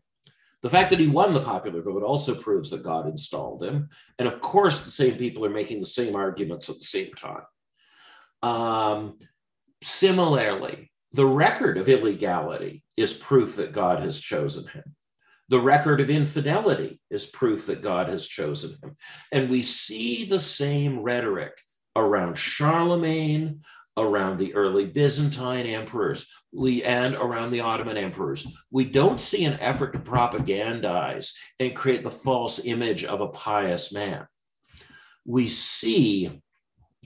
[0.61, 3.89] The fact that he won the popular vote also proves that God installed him.
[4.17, 7.43] And of course, the same people are making the same arguments at the same time.
[8.41, 9.19] Um,
[9.83, 14.95] similarly, the record of illegality is proof that God has chosen him.
[15.49, 18.95] The record of infidelity is proof that God has chosen him.
[19.31, 21.53] And we see the same rhetoric
[21.95, 23.61] around Charlemagne,
[23.97, 28.47] around the early Byzantine emperors, we, and around the Ottoman emperors.
[28.69, 33.91] We don't see an effort to propagandize and create the false image of a pious
[33.91, 34.27] man.
[35.25, 36.41] We see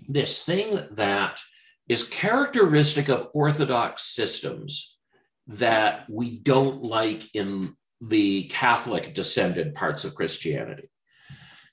[0.08, 1.40] this thing that
[1.88, 5.00] is characteristic of Orthodox systems
[5.48, 7.76] that we don't like in
[8.08, 10.90] the Catholic descended parts of Christianity.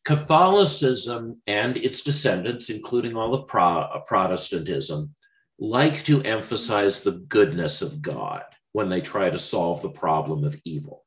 [0.04, 5.14] Catholicism and its descendants, including all of Pro- Protestantism,
[5.58, 10.58] like to emphasize the goodness of God when they try to solve the problem of
[10.64, 11.04] evil.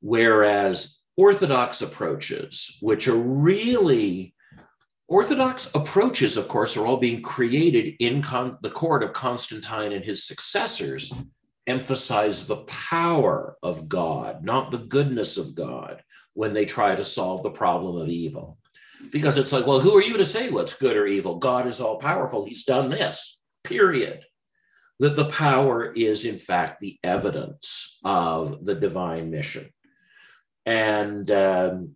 [0.00, 4.34] Whereas Orthodox approaches, which are really
[5.08, 10.04] Orthodox approaches, of course, are all being created in con- the court of Constantine and
[10.04, 11.12] his successors,
[11.68, 16.02] emphasize the power of God, not the goodness of God,
[16.34, 18.58] when they try to solve the problem of evil.
[19.12, 21.36] Because it's like, well, who are you to say what's good or evil?
[21.36, 22.44] God is all powerful.
[22.44, 24.24] He's done this, period.
[24.98, 29.68] That the power is, in fact, the evidence of the divine mission.
[30.66, 31.94] And um,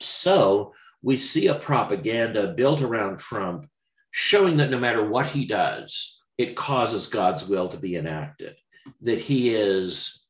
[0.00, 3.66] so, we see a propaganda built around Trump
[4.10, 8.56] showing that no matter what he does, it causes God's will to be enacted,
[9.02, 10.28] that he is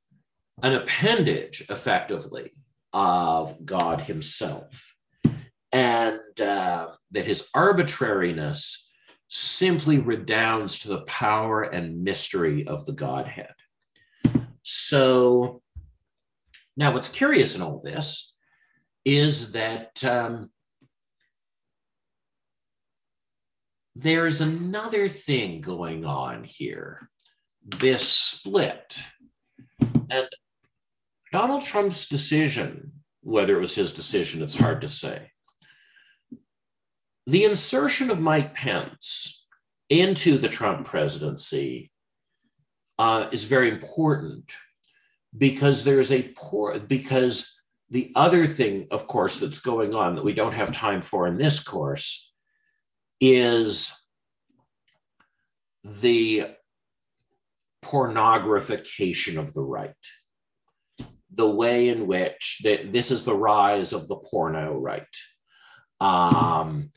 [0.63, 2.53] an appendage, effectively,
[2.93, 4.95] of God himself,
[5.73, 8.91] and uh, that his arbitrariness
[9.29, 13.55] simply redounds to the power and mystery of the Godhead.
[14.63, 15.63] So,
[16.77, 18.37] now what's curious in all this
[19.05, 20.51] is that um,
[23.95, 27.01] there's another thing going on here
[27.79, 28.99] this split.
[29.81, 30.29] And
[31.33, 32.93] Donald Trump's decision,
[33.23, 35.31] whether it was his decision, it's hard to say.
[37.27, 39.47] The insertion of Mike Pence
[39.89, 41.91] into the Trump presidency
[42.99, 44.53] uh, is very important
[45.37, 50.35] because there's a poor, because the other thing, of course, that's going on that we
[50.35, 52.33] don't have time for in this course
[53.21, 53.93] is
[55.85, 56.47] the
[57.83, 59.95] pornographication of the right.
[61.33, 65.05] The way in which that this is the rise of the porno right.
[66.01, 66.91] Um,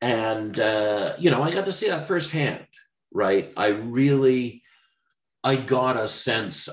[0.00, 2.66] and, uh, you know, I got to see that firsthand,
[3.12, 3.52] right?
[3.56, 4.62] I really,
[5.42, 6.68] I got a sense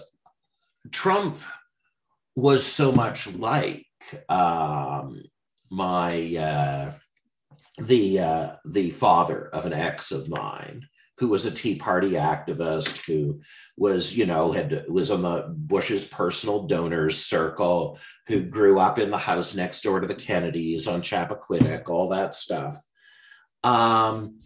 [0.92, 1.40] Trump
[2.36, 3.86] was so much like
[4.30, 5.24] um,
[5.72, 6.94] my, uh,
[7.78, 10.88] the uh, the father of an ex of mine
[11.18, 13.42] who was a Tea Party activist who
[13.78, 19.12] was you know had was on the Bush's personal donors circle who grew up in
[19.12, 22.76] the house next door to the Kennedys on Chappaquiddick all that stuff.
[23.64, 24.40] Um,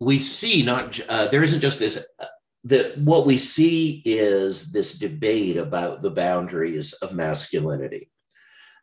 [0.00, 2.26] we see not uh, there isn't just this uh,
[2.64, 8.10] that what we see is this debate about the boundaries of masculinity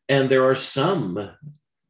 [0.09, 1.31] and there are some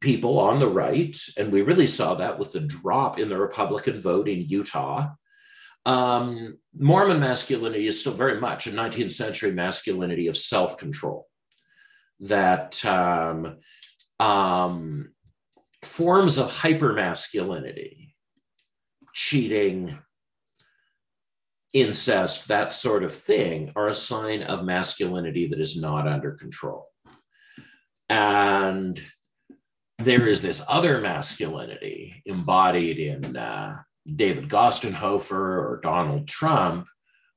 [0.00, 4.00] people on the right, and we really saw that with the drop in the Republican
[4.00, 5.10] vote in Utah.
[5.86, 11.26] Um, Mormon masculinity is still very much a 19th century masculinity of self control.
[12.20, 13.58] That um,
[14.20, 15.12] um,
[15.82, 18.12] forms of hypermasculinity,
[19.14, 19.98] cheating,
[21.72, 26.88] incest, that sort of thing, are a sign of masculinity that is not under control.
[28.08, 29.00] And
[29.98, 36.86] there is this other masculinity embodied in uh, David Gostenhofer or Donald Trump,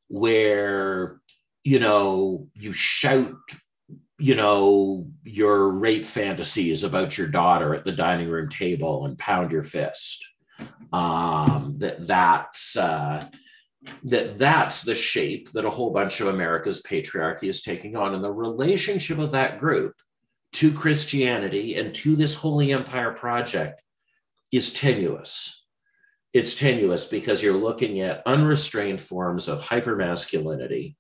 [0.07, 1.20] where
[1.64, 3.34] you know you shout,
[4.20, 9.51] you know, your rape fantasies about your daughter at the dining room table and pound
[9.51, 10.24] your fist.
[10.93, 13.26] Um, that that's uh,
[14.03, 18.24] that that's the shape that a whole bunch of America's patriarchy is taking on, and
[18.24, 19.95] the relationship of that group
[20.53, 23.81] to Christianity and to this Holy Empire project
[24.51, 25.65] is tenuous.
[26.33, 30.95] It's tenuous because you're looking at unrestrained forms of hypermasculinity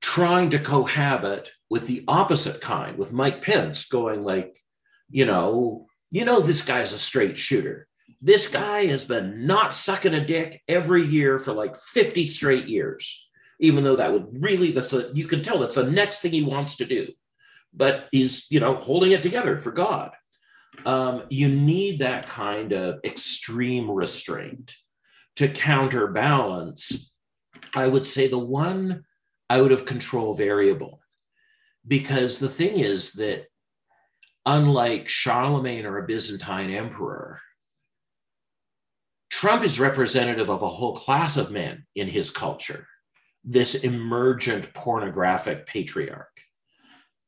[0.00, 4.56] trying to cohabit with the opposite kind, with Mike Pence going like,
[5.10, 7.86] you know, you know, this guy's a straight shooter.
[8.20, 13.28] This guy has been not sucking a dick every year for like 50 straight years,
[13.60, 16.76] even though that would really, that's you can tell that's the next thing he wants
[16.76, 17.08] to do
[17.72, 20.12] but he's you know holding it together for God.
[20.86, 24.74] Um, you need that kind of extreme restraint
[25.36, 27.12] to counterbalance.
[27.74, 29.04] I would say the one
[29.50, 31.00] out of control variable,
[31.86, 33.46] because the thing is that
[34.46, 37.40] unlike Charlemagne or a Byzantine emperor,
[39.30, 42.86] Trump is representative of a whole class of men in his culture,
[43.44, 46.42] this emergent pornographic patriarch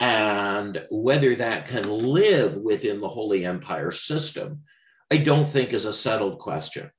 [0.00, 4.62] and whether that can live within the Holy Empire system,
[5.10, 6.90] I don't think is a settled question.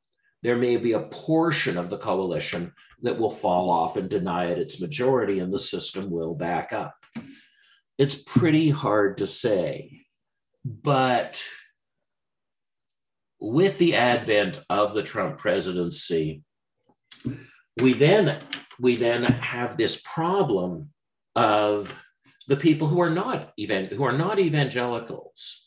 [0.43, 4.59] There may be a portion of the coalition that will fall off and deny it
[4.59, 6.95] its majority, and the system will back up.
[7.97, 10.05] It's pretty hard to say.
[10.63, 11.43] But
[13.39, 16.43] with the advent of the Trump presidency,
[17.81, 18.39] we then
[18.79, 20.89] we then have this problem
[21.35, 21.99] of
[22.47, 25.65] the people who are not even who are not evangelicals,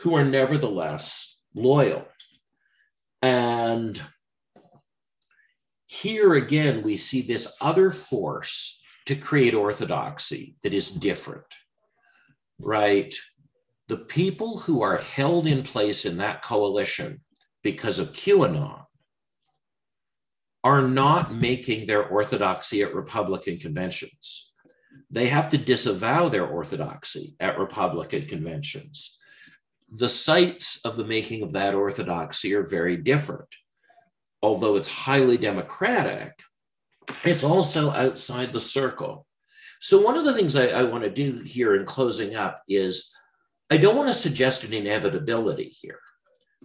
[0.00, 2.06] who are nevertheless loyal.
[3.22, 4.00] And
[5.86, 11.46] here again, we see this other force to create orthodoxy that is different,
[12.58, 13.14] right?
[13.88, 17.20] The people who are held in place in that coalition
[17.62, 18.84] because of QAnon
[20.64, 24.52] are not making their orthodoxy at Republican conventions.
[25.10, 29.18] They have to disavow their orthodoxy at Republican conventions.
[29.88, 33.48] The sites of the making of that orthodoxy are very different.
[34.42, 36.32] Although it's highly democratic,
[37.24, 39.26] it's also outside the circle.
[39.80, 43.12] So, one of the things I, I want to do here in closing up is
[43.70, 46.00] I don't want to suggest an inevitability here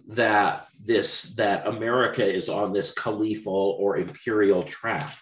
[0.08, 5.16] that this that America is on this caliphal or imperial track,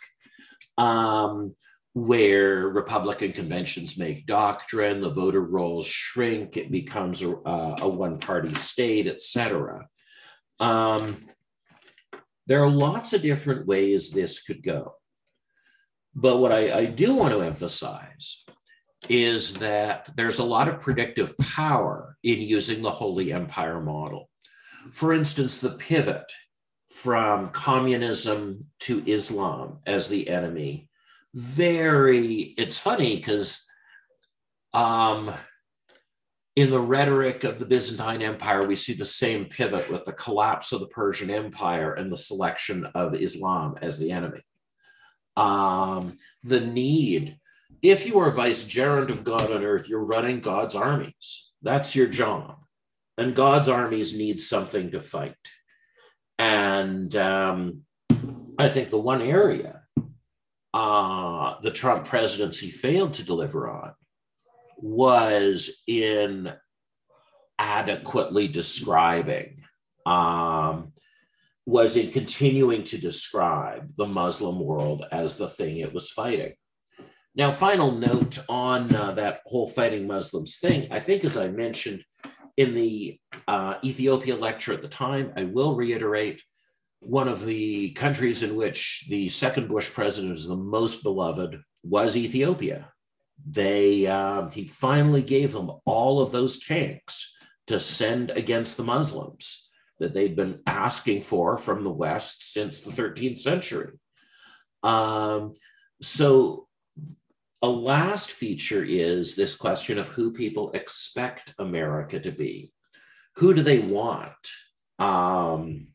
[0.79, 1.55] um,
[1.93, 7.31] where Republican conventions make doctrine, the voter rolls shrink, it becomes a,
[7.81, 9.89] a one-party state, etc.
[10.61, 11.27] Um,
[12.47, 14.95] there are lots of different ways this could go.
[16.15, 18.45] But what I, I do want to emphasize
[19.09, 24.29] is that there's a lot of predictive power in using the Holy Empire model.
[24.93, 26.31] For instance, the pivot
[26.91, 30.90] from communism to Islam as the enemy.
[31.35, 33.67] Very, it's funny because
[34.73, 35.33] um,
[36.57, 40.73] in the rhetoric of the Byzantine Empire, we see the same pivot with the collapse
[40.73, 44.43] of the Persian Empire and the selection of Islam as the enemy.
[45.37, 47.39] Um, the need,
[47.83, 51.53] if you are vicegerent of God on earth, you're running God's armies.
[51.63, 52.61] That's your job
[53.21, 55.37] and God's armies need something to fight.
[56.39, 57.83] And um,
[58.59, 59.80] I think the one area
[60.73, 63.93] uh, the Trump presidency failed to deliver on
[64.77, 66.53] was in
[67.59, 69.63] adequately describing,
[70.07, 70.93] um,
[71.67, 76.55] was in continuing to describe the Muslim world as the thing it was fighting.
[77.35, 80.89] Now, final note on uh, that whole fighting Muslims thing.
[80.91, 82.05] I think, as I mentioned,
[82.57, 86.43] in the uh, Ethiopia lecture at the time, I will reiterate
[87.01, 92.17] one of the countries in which the second Bush president is the most beloved was
[92.17, 92.93] Ethiopia.
[93.49, 97.35] They uh, he finally gave them all of those tanks
[97.69, 102.91] to send against the Muslims that they'd been asking for from the West since the
[102.91, 103.93] 13th century.
[104.83, 105.55] Um,
[106.03, 106.67] so
[107.63, 112.73] a last feature is this question of who people expect America to be.
[113.37, 114.35] Who do they want?
[114.99, 115.89] Um,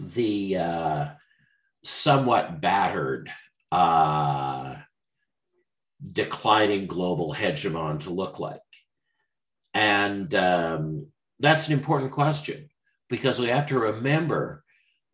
[0.00, 1.06] the uh,
[1.84, 3.30] somewhat battered,
[3.70, 4.76] uh,
[6.02, 8.60] declining global hegemon to look like?
[9.74, 11.06] And um,
[11.38, 12.70] that's an important question
[13.08, 14.64] because we have to remember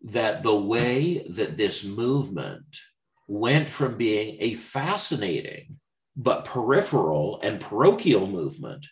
[0.03, 2.64] that the way that this movement
[3.28, 5.78] went from being a fascinating
[6.16, 8.87] but peripheral and parochial movement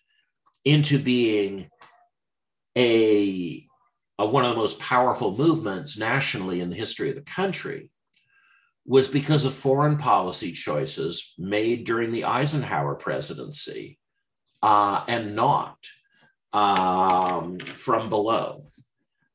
[0.64, 1.70] into being
[2.76, 3.66] a,
[4.18, 7.90] a, one of the most powerful movements nationally in the history of the country
[8.86, 13.98] was because of foreign policy choices made during the Eisenhower presidency
[14.62, 15.78] uh, and not
[16.52, 18.66] um, from below.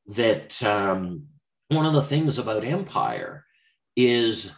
[0.06, 1.26] That um,
[1.68, 3.44] one of the things about empire
[3.96, 4.52] is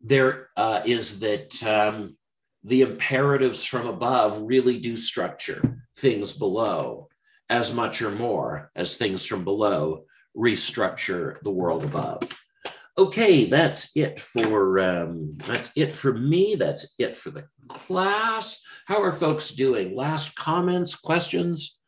[0.00, 2.16] there uh, is that um,
[2.62, 7.05] the imperatives from above really do structure things below
[7.48, 10.04] as much or more as things from below
[10.36, 12.20] restructure the world above.
[12.98, 16.54] Okay, that's it for um, that's it for me.
[16.54, 18.62] That's it for the class.
[18.86, 19.94] How are folks doing?
[19.94, 21.78] Last comments, questions?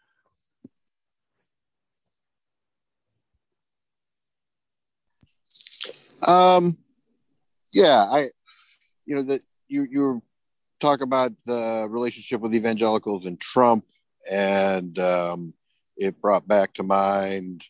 [6.27, 6.77] Um,
[7.73, 8.29] yeah, I,
[9.07, 10.23] you know, that you you
[10.79, 13.87] talk about the relationship with evangelicals and Trump,
[14.31, 15.55] and um,
[15.97, 17.65] it brought back to mind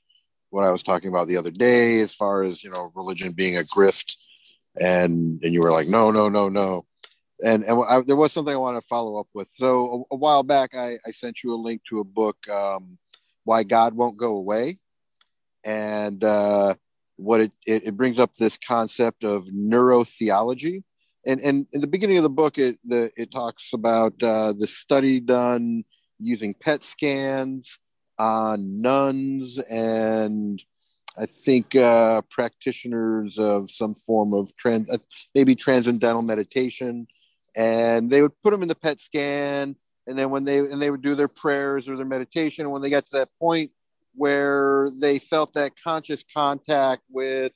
[0.50, 3.56] what I was talking about the other day, as far as you know, religion being
[3.56, 4.14] a grift,
[4.80, 6.86] and and you were like, no, no, no, no,
[7.44, 9.48] and and I, there was something I wanted to follow up with.
[9.54, 12.98] So a, a while back, I, I sent you a link to a book, um,
[13.44, 14.78] "Why God Won't Go Away,"
[15.64, 16.74] and uh,
[17.16, 20.82] what it, it, it brings up this concept of neurotheology.
[21.26, 24.66] And, and in the beginning of the book, it the, it talks about uh, the
[24.66, 25.84] study done
[26.18, 27.78] using PET scans
[28.18, 30.60] on nuns and
[31.18, 34.98] I think uh, practitioners of some form of trans, uh,
[35.34, 37.08] maybe transcendental meditation,
[37.56, 39.74] and they would put them in the PET scan,
[40.06, 42.82] and then when they and they would do their prayers or their meditation, and when
[42.82, 43.72] they got to that point
[44.14, 47.54] where they felt that conscious contact with,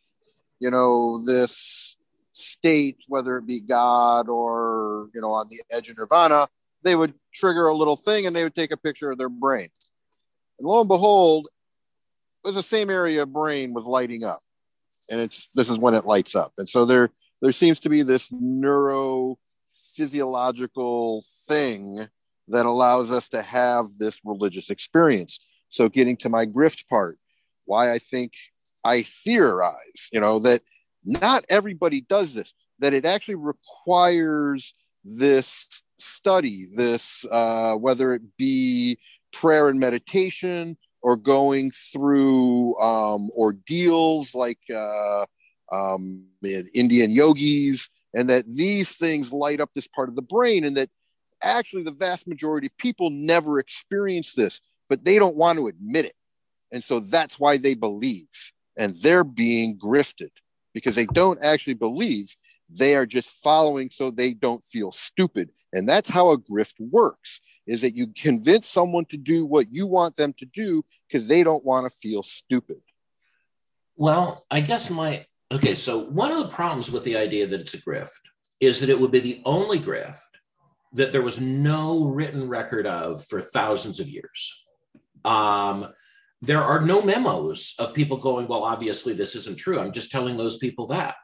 [0.58, 1.96] you know, this
[2.32, 6.48] state, whether it be God or you know on the edge of nirvana,
[6.82, 9.68] they would trigger a little thing, and they would take a picture of their brain.
[10.58, 11.48] And lo and behold,
[12.44, 14.40] was the same area of brain was lighting up,
[15.10, 17.10] and it's this is when it lights up, and so there
[17.40, 22.06] there seems to be this neurophysiological thing
[22.48, 25.40] that allows us to have this religious experience.
[25.68, 27.18] So, getting to my grift part,
[27.64, 28.32] why I think
[28.84, 30.62] I theorize, you know, that
[31.04, 34.74] not everybody does this, that it actually requires
[35.04, 35.66] this
[36.02, 38.98] study, this, uh, whether it be
[39.32, 45.24] prayer and meditation or going through um, ordeals like uh,
[45.72, 46.26] um,
[46.74, 50.90] Indian yogis, and that these things light up this part of the brain, and that
[51.42, 56.04] actually the vast majority of people never experience this, but they don't want to admit
[56.04, 56.14] it.
[56.72, 58.28] And so that's why they believe,
[58.78, 60.30] and they're being grifted
[60.72, 62.34] because they don't actually believe.
[62.76, 65.50] They are just following so they don't feel stupid.
[65.72, 69.86] And that's how a grift works is that you convince someone to do what you
[69.86, 72.80] want them to do because they don't want to feel stupid.
[73.96, 77.74] Well, I guess my okay, so one of the problems with the idea that it's
[77.74, 78.10] a grift
[78.60, 80.18] is that it would be the only grift
[80.94, 84.64] that there was no written record of for thousands of years.
[85.24, 85.88] Um,
[86.40, 89.78] there are no memos of people going, well, obviously this isn't true.
[89.78, 91.14] I'm just telling those people that.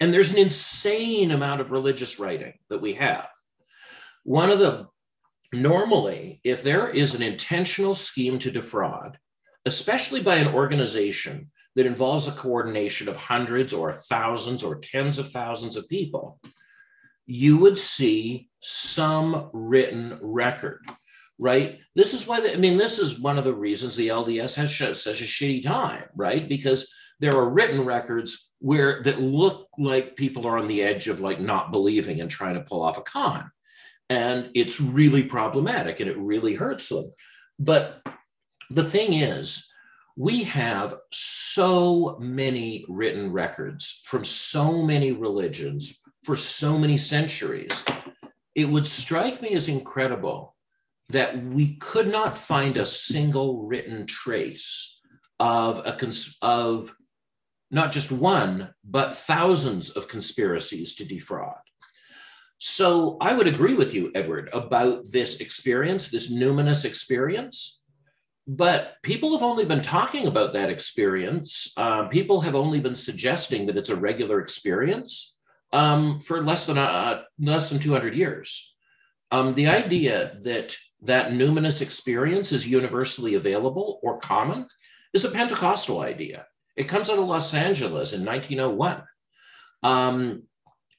[0.00, 3.26] And there's an insane amount of religious writing that we have.
[4.24, 4.86] One of the
[5.52, 9.18] normally, if there is an intentional scheme to defraud,
[9.64, 15.30] especially by an organization that involves a coordination of hundreds or thousands or tens of
[15.30, 16.40] thousands of people,
[17.26, 20.80] you would see some written record,
[21.38, 21.78] right?
[21.94, 25.02] This is why, the, I mean, this is one of the reasons the LDS has
[25.02, 26.44] such a shitty time, right?
[26.48, 31.20] Because there are written records where that look like people are on the edge of
[31.20, 33.50] like not believing and trying to pull off a con
[34.10, 37.12] and it's really problematic and it really hurts them.
[37.58, 38.02] But
[38.70, 39.70] the thing is,
[40.16, 47.84] we have so many written records from so many religions for so many centuries.
[48.54, 50.56] It would strike me as incredible
[51.10, 55.00] that we could not find a single written trace
[55.38, 56.94] of a cons- of
[57.70, 61.58] not just one but thousands of conspiracies to defraud
[62.58, 67.84] so I would agree with you, Edward, about this experience, this numinous experience.
[68.48, 71.72] But people have only been talking about that experience.
[71.76, 75.40] Um, people have only been suggesting that it's a regular experience
[75.72, 78.74] um, for less than uh, less than 200 years.
[79.30, 84.66] Um, the idea that that numinous experience is universally available or common
[85.12, 86.46] is a Pentecostal idea.
[86.78, 89.02] It comes out of Los Angeles in 1901.
[89.82, 90.44] Um,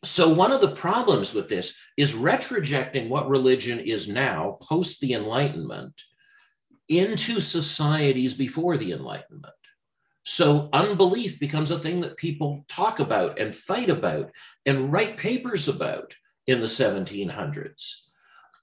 [0.04, 5.14] so, one of the problems with this is retrojecting what religion is now, post the
[5.14, 5.94] Enlightenment,
[6.90, 9.54] into societies before the Enlightenment.
[10.26, 14.32] So, unbelief becomes a thing that people talk about and fight about
[14.66, 16.14] and write papers about
[16.46, 18.06] in the 1700s.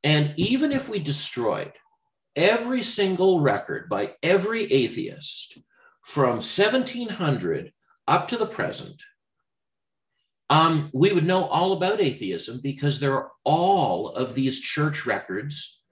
[0.05, 1.73] And even if we destroyed
[2.35, 5.59] every single record by every atheist
[6.07, 7.73] from 1700
[8.07, 9.03] up to the present,
[10.49, 15.83] um, we would know all about atheism because there are all of these church records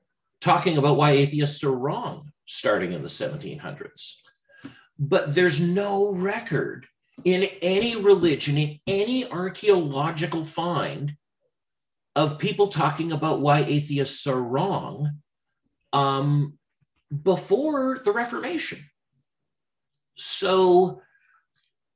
[0.41, 4.21] talking about why atheists are wrong starting in the 1700s.
[5.01, 6.87] But there's no record
[7.25, 11.17] in any religion, in any archaeological find
[12.15, 15.19] of people talking about why atheists are wrong
[15.93, 16.57] um,
[17.25, 18.79] before the Reformation.
[20.17, 21.01] So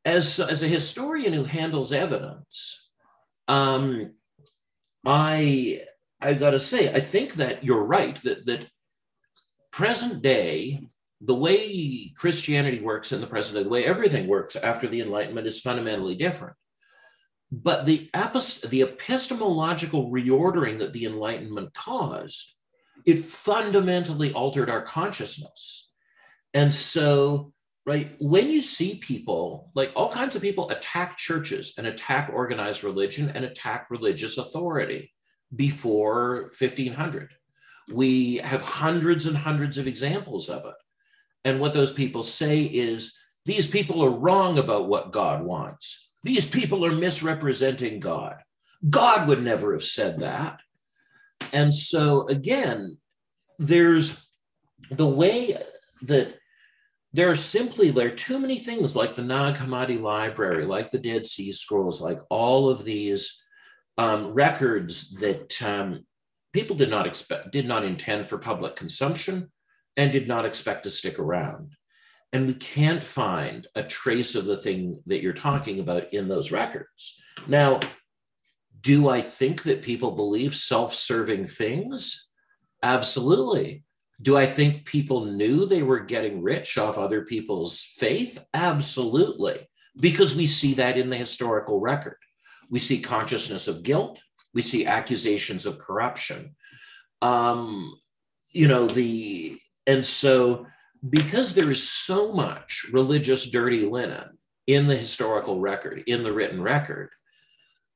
[0.05, 2.91] as, as a historian who handles evidence,
[3.47, 4.13] um,
[5.07, 5.83] I
[6.21, 8.67] I got to say, I think that you're right that that
[9.71, 10.81] present day,
[11.21, 15.47] the way Christianity works in the present day, the way everything works after the Enlightenment
[15.47, 16.57] is fundamentally different.
[17.51, 22.57] But the, epist- the epistemological reordering that the Enlightenment caused,
[23.07, 25.91] it fundamentally altered our consciousness.
[26.53, 27.53] And so
[27.89, 28.15] right?
[28.21, 33.33] When you see people, like all kinds of people attack churches and attack organized religion
[33.35, 35.11] and attack religious authority
[35.57, 37.31] before 1500.
[37.91, 40.75] We have hundreds and hundreds of examples of it.
[41.47, 43.15] And what those people say is
[43.47, 46.11] these people are wrong about what God wants.
[46.23, 48.37] These people are misrepresenting God.
[48.91, 50.61] God would never have said that.
[51.55, 52.99] And so, again,
[53.59, 54.29] there's
[54.91, 55.57] the way
[56.03, 56.38] that
[57.13, 60.99] there are simply there are too many things like the Nag Hammadi Library, like the
[60.99, 63.43] Dead Sea Scrolls, like all of these
[63.97, 66.05] um, records that um,
[66.53, 69.51] people did not expect, did not intend for public consumption,
[69.97, 71.73] and did not expect to stick around.
[72.33, 76.53] And we can't find a trace of the thing that you're talking about in those
[76.53, 77.19] records.
[77.47, 77.81] Now,
[78.81, 82.31] do I think that people believe self serving things?
[82.83, 83.83] Absolutely.
[84.21, 88.45] Do I think people knew they were getting rich off other people's faith?
[88.53, 89.69] Absolutely.
[89.99, 92.19] Because we see that in the historical record.
[92.71, 94.23] We see consciousness of guilt.
[94.55, 96.57] We see accusations of corruption.
[97.23, 97.95] Um,
[98.53, 100.67] you know, the, and so
[101.09, 106.61] because there is so much religious dirty linen in the historical record, in the written
[106.61, 107.11] record,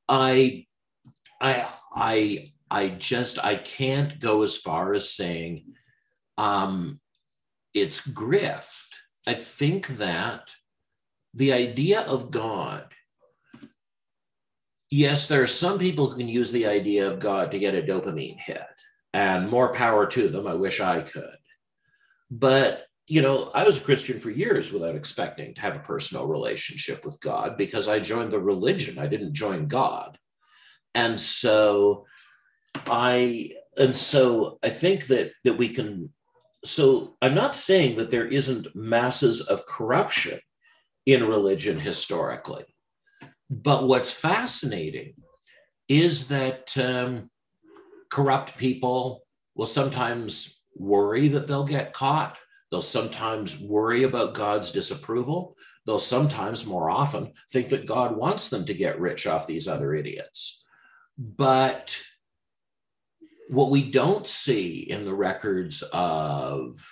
[0.09, 0.67] I,
[1.41, 5.65] I, I, I just, I can't go as far as saying,
[6.39, 7.01] um,
[7.75, 8.89] it's grift.
[9.27, 10.51] I think that
[11.35, 12.93] the idea of God,
[14.91, 17.83] yes, there are some people who can use the idea of God to get a
[17.83, 18.63] dopamine hit,
[19.15, 20.47] and more power to them.
[20.47, 21.37] I wish I could.
[22.31, 26.27] But, you know, I was a Christian for years without expecting to have a personal
[26.27, 30.19] relationship with God because I joined the religion, I didn't join God.
[30.95, 32.07] And so
[32.87, 36.13] I, and so I think that that we can
[36.65, 40.39] so I'm not saying that there isn't masses of corruption
[41.07, 42.65] in religion historically.
[43.51, 45.15] But what's fascinating
[45.89, 47.31] is that um,
[48.11, 52.39] corrupt people will sometimes worry that they'll get caught.
[52.71, 55.57] They'll sometimes worry about God's disapproval.
[55.85, 59.95] They'll sometimes, more often, think that God wants them to get rich off these other
[59.95, 60.65] idiots.
[61.19, 62.01] But
[63.53, 66.83] what we don't see in the records of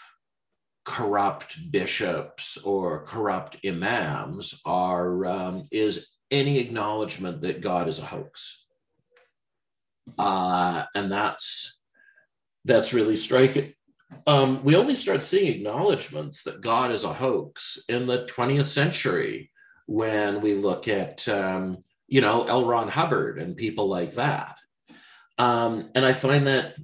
[0.84, 8.66] corrupt bishops or corrupt imams are um, is any acknowledgement that God is a hoax,
[10.18, 11.82] uh, and that's
[12.66, 13.72] that's really striking.
[14.26, 19.50] Um, we only start seeing acknowledgments that God is a hoax in the 20th century
[19.86, 22.66] when we look at um, you know L.
[22.66, 24.59] Ron Hubbard and people like that.
[25.40, 26.74] Um, and I find that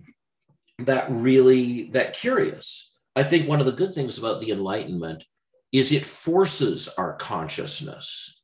[0.78, 2.98] that really that curious.
[3.14, 5.24] I think one of the good things about the Enlightenment
[5.72, 8.42] is it forces our consciousness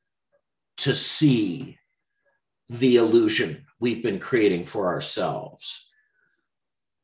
[0.79, 1.79] to see
[2.69, 5.91] the illusion we've been creating for ourselves.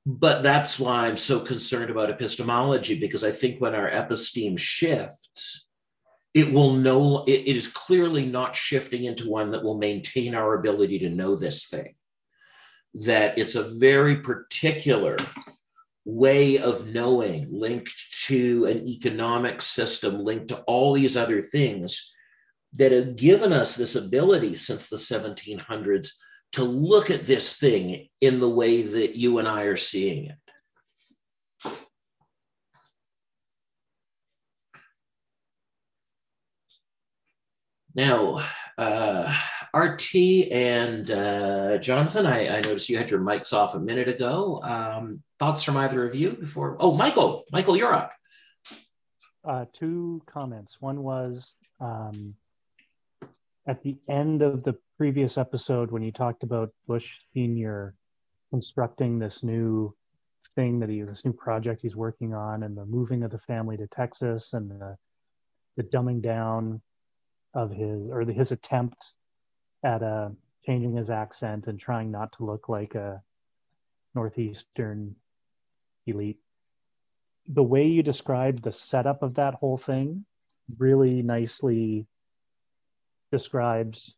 [0.05, 5.71] But that's why I'm so concerned about epistemology, because I think when our episteme shifts,
[6.35, 10.99] it will it, it is clearly not shifting into one that will maintain our ability
[10.99, 11.95] to know this thing
[13.05, 15.17] that it's a very particular
[16.05, 17.95] way of knowing linked
[18.27, 22.15] to an economic system, linked to all these other things
[22.75, 26.11] that have given us this ability since the 1700s
[26.53, 30.37] to look at this thing in the way that you and I are seeing it.
[37.95, 38.45] Now,
[38.79, 39.35] uh,
[39.75, 40.15] RT
[40.53, 44.61] and uh, Jonathan, I, I, noticed you had your mics off a minute ago.
[44.63, 46.77] Um, thoughts from either of you before?
[46.79, 48.13] Oh, Michael, Michael, you're up.
[49.45, 50.77] Uh, two comments.
[50.79, 52.35] One was um,
[53.67, 57.95] at the end of the previous episode when you talked about Bush Senior
[58.51, 59.93] constructing this new
[60.55, 63.77] thing that he this new project he's working on and the moving of the family
[63.77, 64.97] to Texas and the
[65.77, 66.81] the dumbing down
[67.59, 69.05] of his or the, his attempt
[69.85, 70.29] at uh,
[70.65, 73.21] changing his accent and trying not to look like a
[74.15, 75.17] northeastern
[76.07, 76.39] elite.
[77.49, 80.25] The way you described the setup of that whole thing
[80.79, 82.07] really nicely
[83.33, 84.15] describes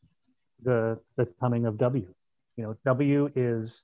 [0.62, 2.06] the the coming of W.
[2.56, 3.80] You know, W is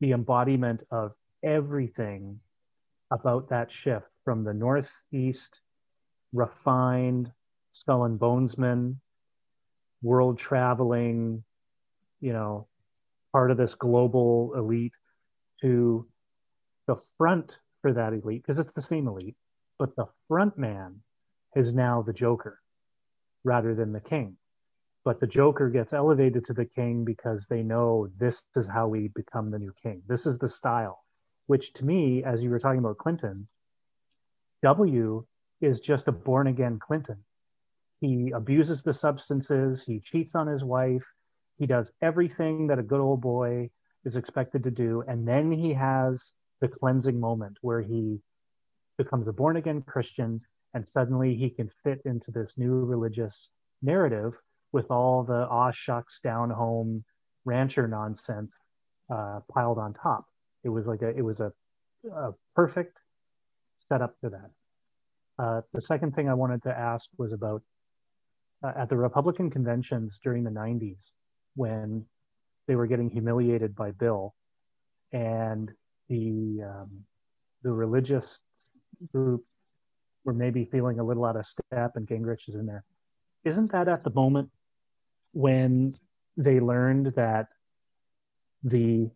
[0.00, 2.40] the embodiment of everything
[3.10, 5.60] about that shift from the northeast
[6.32, 7.30] refined
[7.80, 8.96] skull and bonesman
[10.02, 11.42] world traveling,
[12.20, 12.66] you know,
[13.32, 14.92] part of this global elite
[15.60, 16.06] to
[16.86, 19.36] the front for that elite, because it's the same elite,
[19.78, 21.00] but the front man
[21.54, 22.60] is now the Joker
[23.44, 24.36] rather than the king.
[25.04, 29.08] But the Joker gets elevated to the king because they know this is how we
[29.08, 30.02] become the new king.
[30.08, 31.04] This is the style,
[31.46, 33.48] which to me, as you were talking about Clinton,
[34.62, 35.26] W
[35.60, 37.18] is just a born again Clinton.
[38.06, 41.02] He abuses the substances, he cheats on his wife,
[41.58, 43.68] he does everything that a good old boy
[44.04, 45.02] is expected to do.
[45.08, 46.30] And then he has
[46.60, 48.20] the cleansing moment where he
[48.96, 50.40] becomes a born again Christian
[50.72, 53.48] and suddenly he can fit into this new religious
[53.82, 54.34] narrative
[54.70, 57.02] with all the aw shucks down home
[57.44, 58.54] rancher nonsense
[59.10, 60.26] uh, piled on top.
[60.62, 61.52] It was like a it was a,
[62.14, 63.00] a perfect
[63.88, 64.50] setup for that.
[65.42, 67.62] Uh, the second thing I wanted to ask was about
[68.62, 71.10] uh, at the Republican conventions during the 90s
[71.54, 72.04] when
[72.66, 74.34] they were getting humiliated by Bill
[75.12, 75.72] and
[76.08, 77.04] the um,
[77.62, 78.40] the religious
[79.12, 79.44] group
[80.24, 82.84] were maybe feeling a little out of step and Gingrich is in there.
[83.44, 84.50] Isn't that at the moment
[85.32, 85.96] when
[86.36, 87.48] they learned that
[88.62, 89.10] the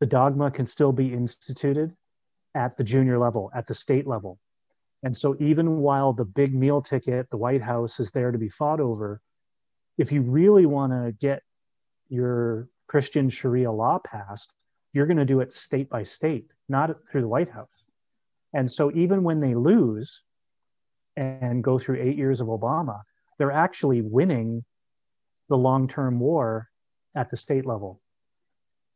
[0.00, 1.94] the dogma can still be instituted
[2.54, 4.38] at the junior level, at the state level.
[5.02, 8.48] And so even while the big meal ticket, the White House is there to be
[8.48, 9.20] fought over,
[9.96, 11.42] if you really want to get
[12.08, 14.52] your Christian Sharia law passed,
[14.92, 17.84] you're going to do it state by state, not through the White House.
[18.52, 20.22] And so even when they lose
[21.16, 23.02] and go through eight years of Obama,
[23.38, 24.64] they're actually winning
[25.48, 26.68] the long term war
[27.14, 28.00] at the state level.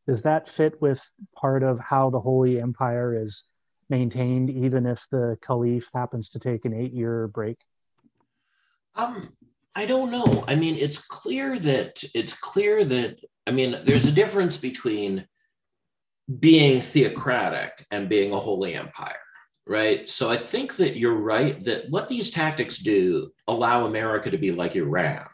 [0.07, 1.01] Does that fit with
[1.35, 3.45] part of how the Holy Empire is
[3.99, 7.59] maintained, even if the Caliph happens to take an eight year break?
[8.95, 9.32] Um,
[9.74, 10.45] I don't know.
[10.47, 15.26] I mean, it's clear that it's clear that I mean, there's a difference between
[16.40, 19.26] being theocratic and being a holy empire,
[19.66, 20.09] right?
[20.09, 24.53] So I think that you're right that what these tactics do allow America to be
[24.53, 25.26] like Iran,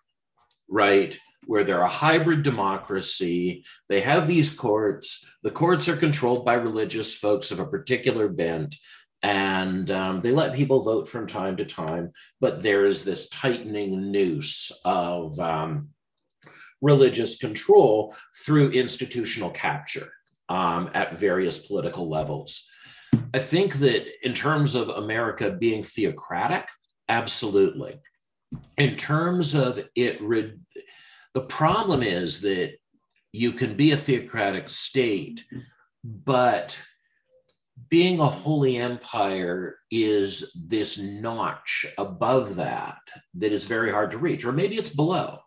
[0.69, 1.17] right?
[1.51, 3.65] Where they're a hybrid democracy.
[3.89, 5.25] They have these courts.
[5.43, 8.77] The courts are controlled by religious folks of a particular bent
[9.23, 14.11] and um, they let people vote from time to time, but there is this tightening
[14.11, 15.91] noose of um,
[16.81, 20.11] religious control through institutional capture
[20.49, 22.67] um, at various political levels.
[23.35, 26.69] I think that in terms of America being theocratic,
[27.09, 28.01] absolutely.
[28.79, 30.21] In terms of it,
[31.35, 32.75] the problem is that
[33.33, 35.45] you can be a theocratic state,
[36.05, 36.81] but
[37.89, 42.99] being a holy empire is this notch above that
[43.35, 45.39] that is very hard to reach, or maybe it's below.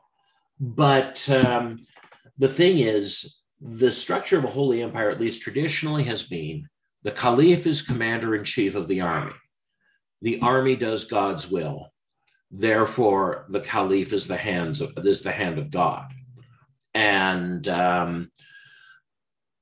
[0.60, 1.86] But um,
[2.38, 6.68] the thing is, the structure of a holy empire, at least traditionally, has been
[7.04, 9.34] the caliph is commander in chief of the army.
[10.22, 11.93] The army does God's will.
[12.56, 16.14] Therefore, the caliph is the hands of is the hand of God.
[16.93, 18.30] And um,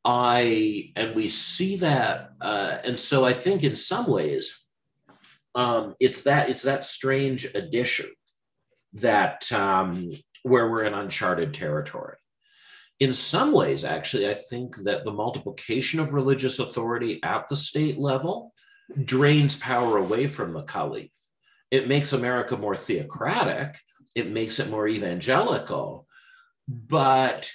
[0.03, 4.67] I and we see that, uh, and so I think in some ways,
[5.55, 8.07] um, it's that it's that strange addition
[8.95, 10.11] that um,
[10.43, 12.17] where we're in uncharted territory.
[12.99, 17.97] In some ways, actually, I think that the multiplication of religious authority at the state
[17.97, 18.53] level
[19.05, 21.09] drains power away from the caliph.
[21.72, 23.76] It makes America more theocratic.
[24.13, 26.05] It makes it more evangelical,
[26.67, 27.49] but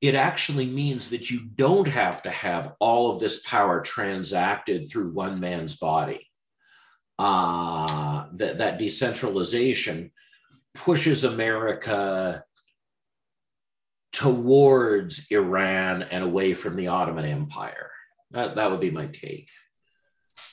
[0.00, 5.12] it actually means that you don't have to have all of this power transacted through
[5.12, 6.24] one man's body.
[7.18, 10.12] Uh, that, that decentralization
[10.72, 12.44] pushes America
[14.12, 17.90] towards Iran and away from the Ottoman Empire.
[18.30, 19.50] That, that would be my take.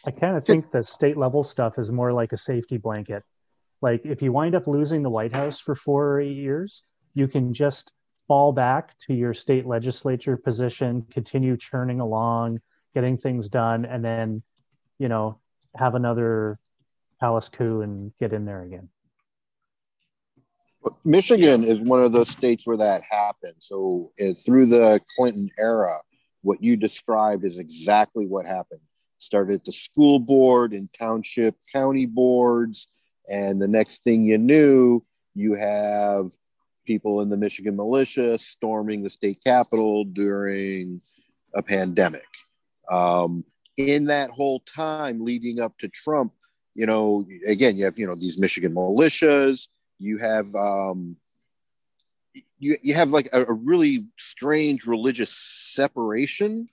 [0.08, 3.24] I kind of think the state level stuff is more like a safety blanket.
[3.82, 6.84] Like if you wind up losing the White House for four or eight years,
[7.16, 7.92] you can just
[8.28, 12.60] fall back to your state legislature position, continue churning along,
[12.94, 14.44] getting things done, and then,
[15.00, 15.40] you know,
[15.76, 16.60] have another
[17.20, 18.90] palace coup and get in there again.
[21.04, 23.56] Michigan is one of those states where that happened.
[23.58, 25.98] So uh, through the Clinton era,
[26.42, 28.82] what you described is exactly what happened.
[29.26, 32.88] Started at the school board and township county boards,
[33.28, 35.04] and the next thing you knew,
[35.34, 36.28] you have
[36.86, 41.02] people in the Michigan militia storming the state capitol during
[41.56, 42.28] a pandemic.
[42.92, 43.44] Um,
[43.78, 46.32] in that whole time leading up to Trump,
[46.76, 51.16] you know, again, you have, you know, these Michigan militias, you have, um,
[52.60, 56.70] you, you have like a, a really strange religious separation.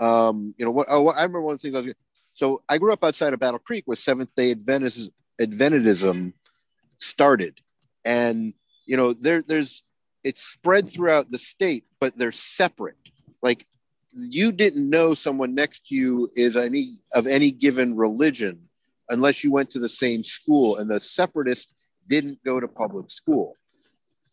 [0.00, 1.94] Um, you know, what, oh, I remember one of the things I was,
[2.32, 6.32] so I grew up outside of Battle Creek where Seventh day Adventists, Adventism
[6.98, 7.60] started,
[8.04, 8.54] and
[8.86, 9.82] you know there there's
[10.24, 12.96] it's spread throughout the state, but they're separate.
[13.42, 13.66] Like
[14.12, 18.68] you didn't know someone next to you is any of any given religion
[19.08, 21.72] unless you went to the same school, and the separatists
[22.06, 23.56] didn't go to public school,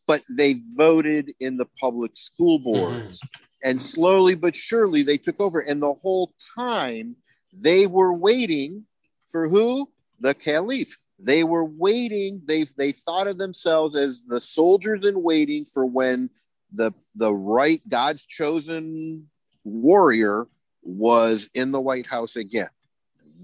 [0.07, 3.20] but they voted in the public school boards.
[3.20, 3.43] Mm-hmm.
[3.64, 5.60] And slowly but surely they took over.
[5.60, 7.16] And the whole time
[7.53, 8.86] they were waiting
[9.26, 9.89] for who?
[10.20, 10.97] The caliph.
[11.20, 12.41] They were waiting.
[12.45, 16.30] They they thought of themselves as the soldiers in waiting for when
[16.72, 19.30] the the right God's chosen
[19.64, 20.47] warrior
[20.84, 22.70] was in the White House again.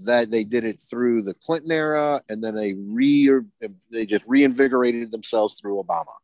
[0.04, 3.40] That they did it through the Clinton era, and then they re
[3.90, 6.14] they just reinvigorated themselves through Obama.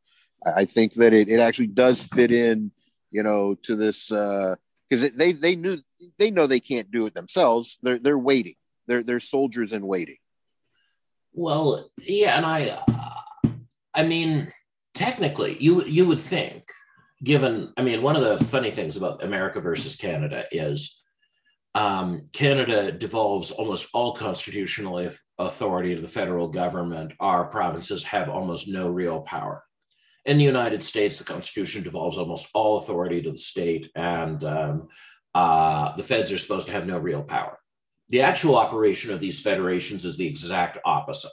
[0.57, 2.73] I think that it, it actually does fit in,
[3.11, 5.79] you know, to this because uh, they they knew
[6.19, 7.79] they know they can't do it themselves.
[7.83, 8.55] They're they're waiting.
[8.87, 10.17] They're they're soldiers in waiting.
[11.33, 12.83] Well, yeah, and I,
[13.95, 14.53] I mean,
[14.95, 16.65] technically, you you would think,
[17.23, 21.05] given, I mean, one of the funny things about America versus Canada is,
[21.75, 25.09] um, Canada devolves almost all constitutional
[25.39, 27.13] authority to the federal government.
[27.21, 29.63] Our provinces have almost no real power.
[30.31, 34.87] In the United States, the Constitution devolves almost all authority to the state, and um,
[35.35, 37.59] uh, the feds are supposed to have no real power.
[38.11, 41.33] The actual operation of these federations is the exact opposite.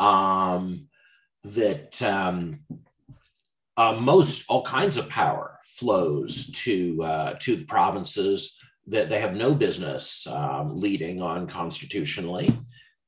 [0.00, 0.88] Um,
[1.44, 2.60] that um,
[3.76, 8.56] uh, most all kinds of power flows to uh, to the provinces
[8.86, 12.58] that they have no business um, leading on constitutionally,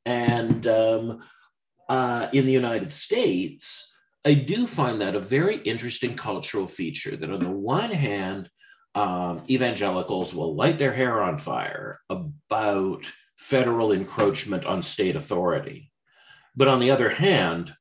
[0.05, 1.23] and um,
[1.89, 3.89] uh, in the United States,
[4.25, 7.16] I do find that a very interesting cultural feature.
[7.16, 8.51] That on the one hand,
[8.95, 15.91] um, evangelicals will light their hair on fire about federal encroachment on state authority.
[16.55, 17.75] But on the other hand,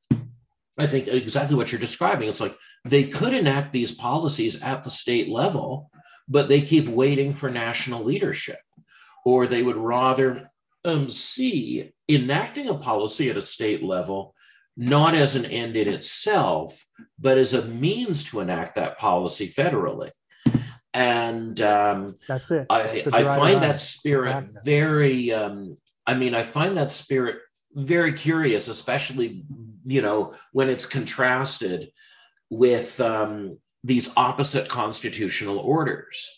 [0.78, 2.30] I think exactly what you're describing.
[2.30, 5.92] It's like they could enact these policies at the state level,
[6.30, 8.60] but they keep waiting for national leadership.
[9.26, 10.50] Or they would rather
[10.86, 14.34] um, see enacting a policy at a state level
[14.80, 16.86] not as an end in itself,
[17.20, 20.12] but as a means to enact that policy federally
[20.94, 22.66] and um, that's it.
[22.70, 25.32] I, I find that spirit very.
[25.32, 25.78] Um,
[26.08, 27.38] I mean, I find that spirit
[27.74, 29.46] very curious, especially
[29.86, 31.92] you know when it's contrasted
[32.50, 36.30] with um, these opposite constitutional orders,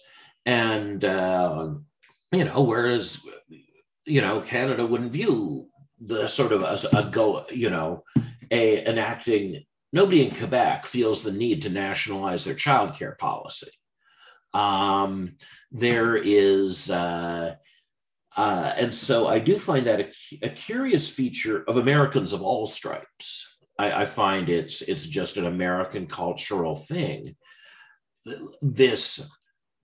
[0.45, 1.69] and uh,
[2.33, 3.25] you know, whereas
[4.05, 5.67] you know Canada wouldn't view
[6.01, 8.03] the sort of as a go, you know,
[8.51, 9.63] a enacting.
[9.93, 13.71] Nobody in Quebec feels the need to nationalize their childcare policy
[14.53, 15.35] um,
[15.71, 17.55] there is, uh,
[18.35, 22.65] uh, and so I do find that a, a, curious feature of Americans of all
[22.65, 23.57] stripes.
[23.77, 27.35] I, I find it's it's just an American cultural thing.
[28.61, 29.29] This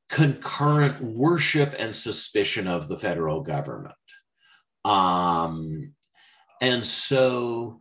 [0.10, 3.96] concurrent worship and suspicion of the federal government.
[4.86, 5.94] Um,
[6.62, 7.80] and so,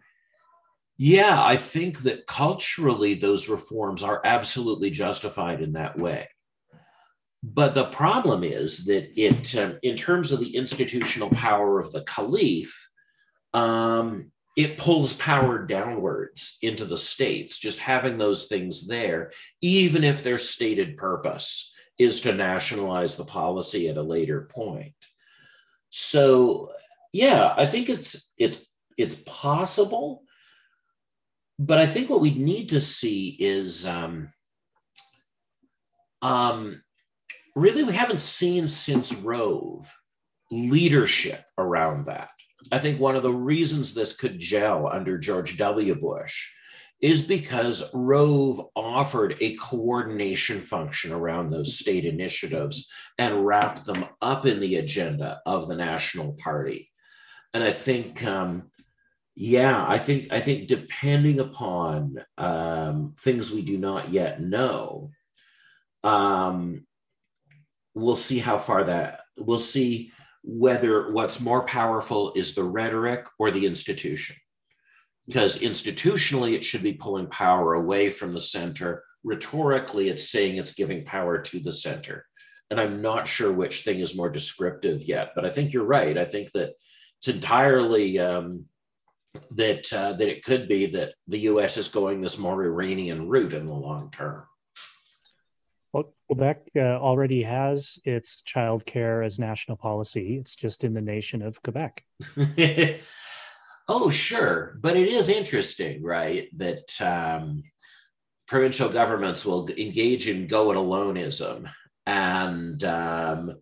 [0.99, 6.28] yeah, I think that culturally those reforms are absolutely justified in that way.
[7.42, 12.03] But the problem is that it, um, in terms of the institutional power of the
[12.03, 12.88] caliph,
[13.53, 19.30] um, it pulls power downwards into the states, just having those things there,
[19.61, 24.94] even if their stated purpose is to nationalize the policy at a later point.
[25.90, 26.72] So,
[27.12, 28.64] yeah, I think it's it's
[28.97, 30.22] it's possible,
[31.59, 34.28] but I think what we need to see is um,
[36.22, 36.82] um,
[37.54, 39.92] really we haven't seen since Rove
[40.50, 42.28] leadership around that.
[42.72, 45.94] I think one of the reasons this could gel under George W.
[45.94, 46.50] Bush
[47.00, 54.46] is because Rove offered a coordination function around those state initiatives and wrapped them up
[54.46, 56.90] in the agenda of the National Party.
[57.52, 58.70] And I think, um,
[59.37, 65.11] yeah, I think I think depending upon um, things we do not yet know,
[66.03, 66.87] um,
[67.95, 70.12] we'll see how far that we'll see
[70.43, 74.37] whether what's more powerful is the rhetoric or the institution.
[75.26, 79.03] Because institutionally it should be pulling power away from the center.
[79.24, 82.24] Rhetorically it's saying it's giving power to the center.
[82.70, 86.16] And i'm not sure which thing is more descriptive yet but i think you're right.
[86.16, 86.72] I think that
[87.18, 88.66] it's entirely um,
[89.53, 93.55] that uh, that it could be that the us is going this more iranian route
[93.55, 94.45] in the long term
[95.93, 100.37] well, Quebec uh, already has its childcare as national policy.
[100.37, 102.05] It's just in the nation of Quebec.
[103.89, 104.78] Oh, sure.
[104.80, 106.49] But it is interesting, right?
[106.57, 107.62] That um,
[108.49, 111.70] provincial governments will engage in go it aloneism
[112.05, 113.55] and um,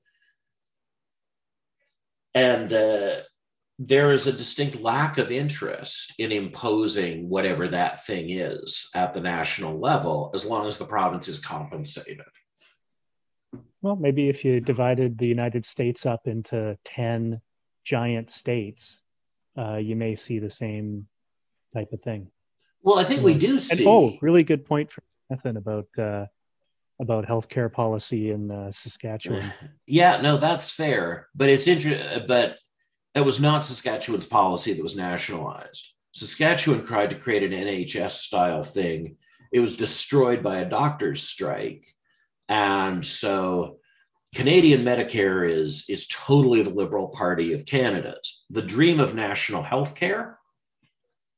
[2.35, 3.17] and uh,
[3.79, 9.21] there is a distinct lack of interest in imposing whatever that thing is at the
[9.21, 12.21] national level as long as the province is compensated
[13.83, 17.41] well maybe if you divided the united states up into 10
[17.85, 19.01] giant states
[19.59, 21.07] uh, you may see the same
[21.75, 22.29] type of thing
[22.83, 26.27] well i think we do see and, oh really good point from Nathan about uh,
[27.01, 29.53] about healthcare policy in uh, Saskatchewan.
[29.87, 32.25] Yeah, no, that's fair, but it's interesting.
[32.27, 32.57] But
[33.15, 35.95] it was not Saskatchewan's policy that was nationalized.
[36.13, 39.17] Saskatchewan tried to create an NHS style thing.
[39.53, 41.87] It was destroyed by a doctor's strike,
[42.49, 43.79] and so
[44.35, 48.45] Canadian Medicare is is totally the Liberal Party of Canada's.
[48.51, 50.39] The dream of national health care,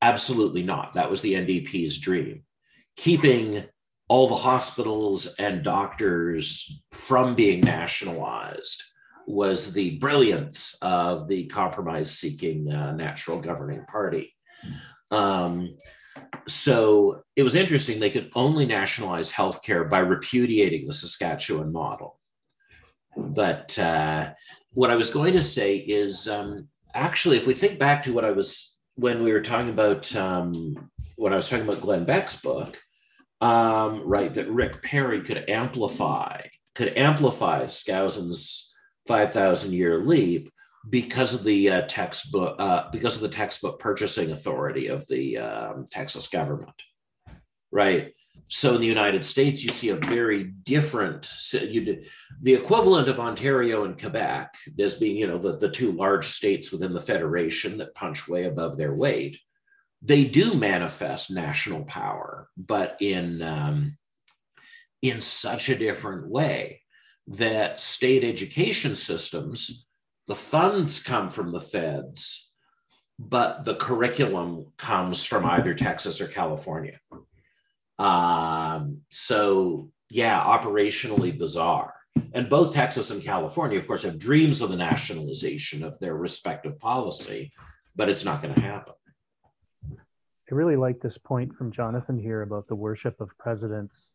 [0.00, 0.94] absolutely not.
[0.94, 2.44] That was the NDP's dream.
[2.96, 3.64] Keeping
[4.08, 8.82] all the hospitals and doctors from being nationalized
[9.26, 14.34] was the brilliance of the compromise seeking uh, natural governing party.
[15.10, 15.76] Um,
[16.48, 17.98] so it was interesting.
[17.98, 22.18] They could only nationalize healthcare by repudiating the Saskatchewan model.
[23.16, 24.32] But uh,
[24.72, 28.24] what I was going to say is um, actually, if we think back to what
[28.24, 32.40] I was when we were talking about um, when I was talking about Glenn Beck's
[32.40, 32.78] book,
[33.40, 36.42] um, right, that Rick Perry could amplify,
[36.74, 38.65] could amplify Skousen's
[39.06, 40.50] 5,000 year leap
[40.88, 45.84] because of the uh, textbook, uh, because of the textbook purchasing authority of the um,
[45.90, 46.80] Texas government,
[47.72, 48.12] right?
[48.48, 52.04] So in the United States, you see a very different, you
[52.40, 56.70] the equivalent of Ontario and Quebec as being, you know, the, the two large states
[56.70, 59.36] within the federation that punch way above their weight
[60.02, 63.98] they do manifest national power, but in um,
[65.02, 66.82] in such a different way
[67.28, 69.86] that state education systems,
[70.26, 72.54] the funds come from the feds,
[73.18, 77.00] but the curriculum comes from either Texas or California.
[77.98, 81.94] Um, so yeah, operationally bizarre.
[82.32, 86.78] And both Texas and California, of course, have dreams of the nationalization of their respective
[86.78, 87.50] policy,
[87.94, 88.94] but it's not going to happen.
[89.92, 94.10] I really like this point from Jonathan here about the worship of presidents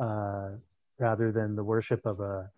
[0.00, 0.50] uh,
[0.98, 2.50] rather than the worship of a,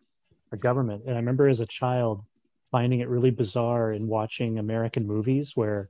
[0.53, 1.03] a government.
[1.07, 2.25] And I remember as a child
[2.71, 5.89] finding it really bizarre in watching American movies where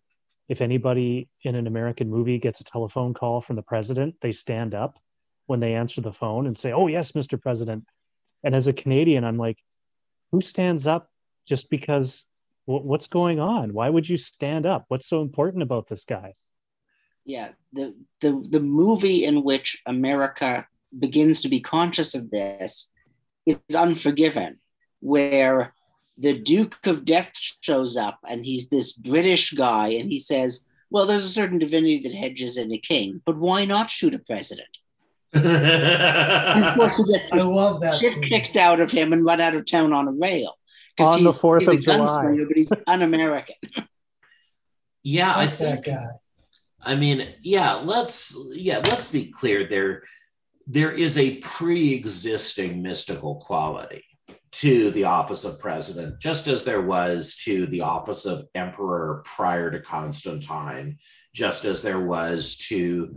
[0.49, 4.75] if anybody in an American movie gets a telephone call from the president, they stand
[4.75, 4.99] up
[5.47, 7.41] when they answer the phone and say, Oh, yes, Mr.
[7.41, 7.85] President.
[8.45, 9.59] And as a Canadian, I'm like,
[10.31, 11.11] who stands up
[11.47, 12.27] just because
[12.67, 13.73] what's going on?
[13.73, 14.85] Why would you stand up?
[14.89, 16.35] What's so important about this guy?
[17.27, 20.67] yeah the the the movie in which america
[20.97, 22.93] begins to be conscious of this
[23.47, 24.59] is unforgiven
[25.01, 25.75] where
[26.19, 31.07] the duke of death shows up and he's this british guy and he says well
[31.07, 34.69] there's a certain divinity that hedges in a king but why not shoot a president
[35.37, 36.75] I
[37.35, 38.01] love that.
[38.01, 40.55] Get kicked out of him and run out of town on a rail.
[40.99, 43.57] On the Fourth of July, but he's un-American.
[45.03, 46.07] yeah, I think that guy.
[46.81, 50.05] I mean, yeah, let's yeah, let's be clear there
[50.67, 54.05] there is a pre-existing mystical quality
[54.53, 59.71] to the office of president, just as there was to the office of emperor prior
[59.71, 60.99] to Constantine,
[61.35, 63.17] just as there was to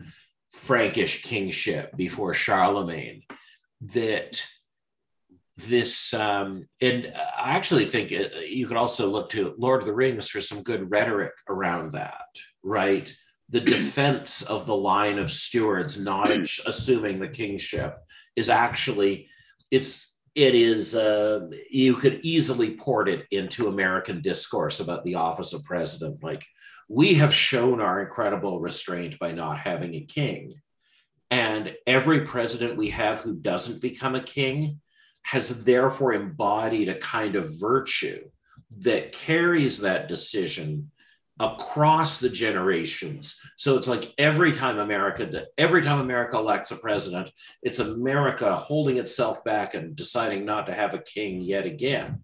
[0.52, 3.24] Frankish kingship before Charlemagne,
[3.82, 4.46] that
[5.58, 9.94] this um, and I actually think it, you could also look to Lord of the
[9.94, 12.28] Rings for some good rhetoric around that,
[12.64, 13.14] right?
[13.50, 16.30] The defense of the line of stewards not
[16.66, 17.98] assuming the kingship
[18.36, 19.28] is actually
[19.72, 25.54] it's it is uh, you could easily port it into american discourse about the office
[25.54, 26.24] of president.
[26.24, 26.46] Like
[26.90, 30.56] we have shown our incredible restraint by not having a king.
[31.30, 34.82] And every president we have who doesn't become a king
[35.22, 38.28] has therefore embodied a kind of virtue
[38.80, 40.90] that carries that decision
[41.40, 43.40] across the generations.
[43.58, 47.32] So it's like every time America, every time America elects a president,
[47.64, 52.22] it's America holding itself back and deciding not to have a king yet again.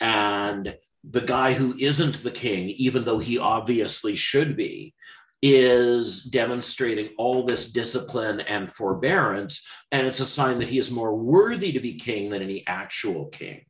[0.00, 4.94] And the guy who isn't the king, even though he obviously should be,
[5.42, 9.68] is demonstrating all this discipline and forbearance.
[9.92, 13.26] And it's a sign that he is more worthy to be king than any actual
[13.26, 13.66] king.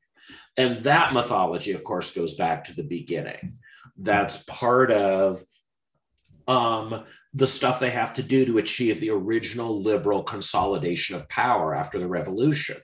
[0.56, 3.58] And that mythology, of course, goes back to the beginning
[3.98, 5.40] that's part of
[6.48, 7.04] um,
[7.34, 11.98] the stuff they have to do to achieve the original liberal consolidation of power after
[11.98, 12.76] the revolution.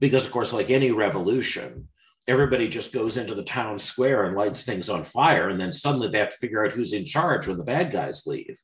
[0.00, 1.88] Because, of course, like any revolution,
[2.28, 5.48] everybody just goes into the town square and lights things on fire.
[5.48, 8.26] And then suddenly they have to figure out who's in charge when the bad guys
[8.26, 8.60] leave.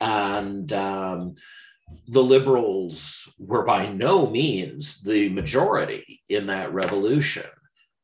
[0.00, 1.34] And um,
[2.06, 7.44] the liberals were by no means the majority in that revolution.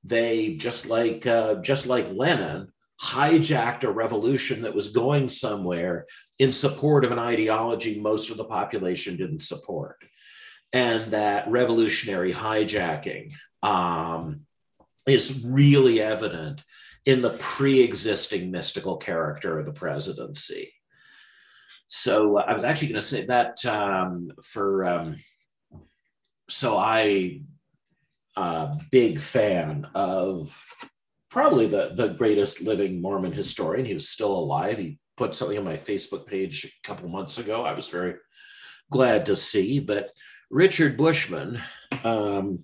[0.05, 6.07] They just like uh, just like Lenin hijacked a revolution that was going somewhere
[6.39, 9.97] in support of an ideology most of the population didn't support.
[10.73, 13.33] And that revolutionary hijacking
[13.63, 14.43] um,
[15.07, 16.63] is really evident
[17.05, 20.73] in the pre existing mystical character of the presidency.
[21.89, 25.17] So I was actually going to say that um, for, um,
[26.49, 27.43] so I,
[28.37, 30.67] uh, big fan of
[31.37, 33.85] probably the, the greatest living Mormon historian.
[33.85, 34.79] He was still alive.
[34.79, 37.63] He put something on my Facebook page a couple months ago.
[37.63, 38.15] I was very
[38.91, 39.79] glad to see.
[39.79, 40.09] But
[40.49, 41.61] Richard Bushman
[42.05, 42.61] um,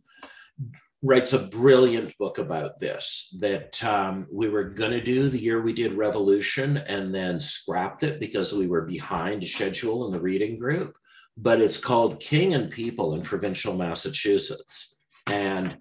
[1.02, 5.60] writes a brilliant book about this that um, we were going to do the year
[5.60, 10.58] we did Revolution and then scrapped it because we were behind schedule in the reading
[10.58, 10.96] group.
[11.36, 14.98] But it's called King and People in Provincial Massachusetts.
[15.26, 15.76] And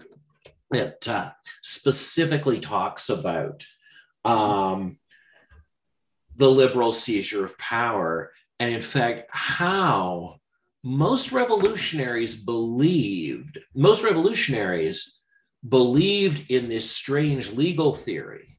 [0.74, 1.32] it uh,
[1.62, 3.66] specifically talks about
[4.24, 4.98] um,
[6.36, 10.38] the liberal seizure of power, and in fact, how
[10.84, 15.20] most revolutionaries believed, most revolutionaries
[15.68, 18.58] believed in this strange legal theory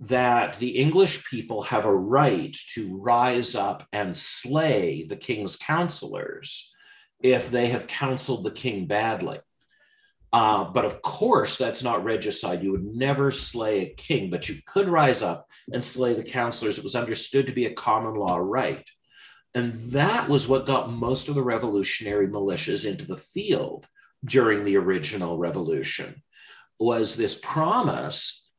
[0.00, 6.74] that the English people have a right to rise up and slay the king's counselors
[7.22, 9.38] if they have counseled the king badly.
[10.32, 12.62] Uh, but of course, that's not regicide.
[12.62, 16.78] You would never slay a king, but you could rise up and slay the counselors.
[16.78, 18.88] It was understood to be a common law right.
[19.54, 23.88] And that was what got most of the revolutionary militias into the field
[24.24, 26.22] during the original revolution
[26.78, 28.50] was this promise,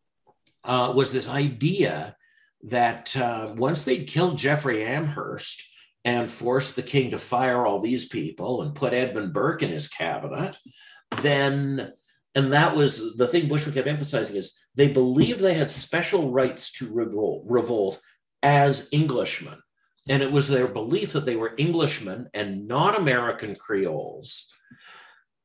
[0.64, 2.15] uh, was this idea
[2.64, 5.68] that uh, once they'd killed Jeffrey Amherst
[6.06, 9.88] and forced the king to fire all these people and put Edmund Burke in his
[9.88, 10.57] cabinet,
[11.17, 11.93] then
[12.33, 16.71] and that was the thing Bushman kept emphasizing is they believed they had special rights
[16.73, 17.99] to revolt, revolt
[18.41, 19.59] as Englishmen.
[20.07, 24.51] And it was their belief that they were Englishmen and not American Creoles,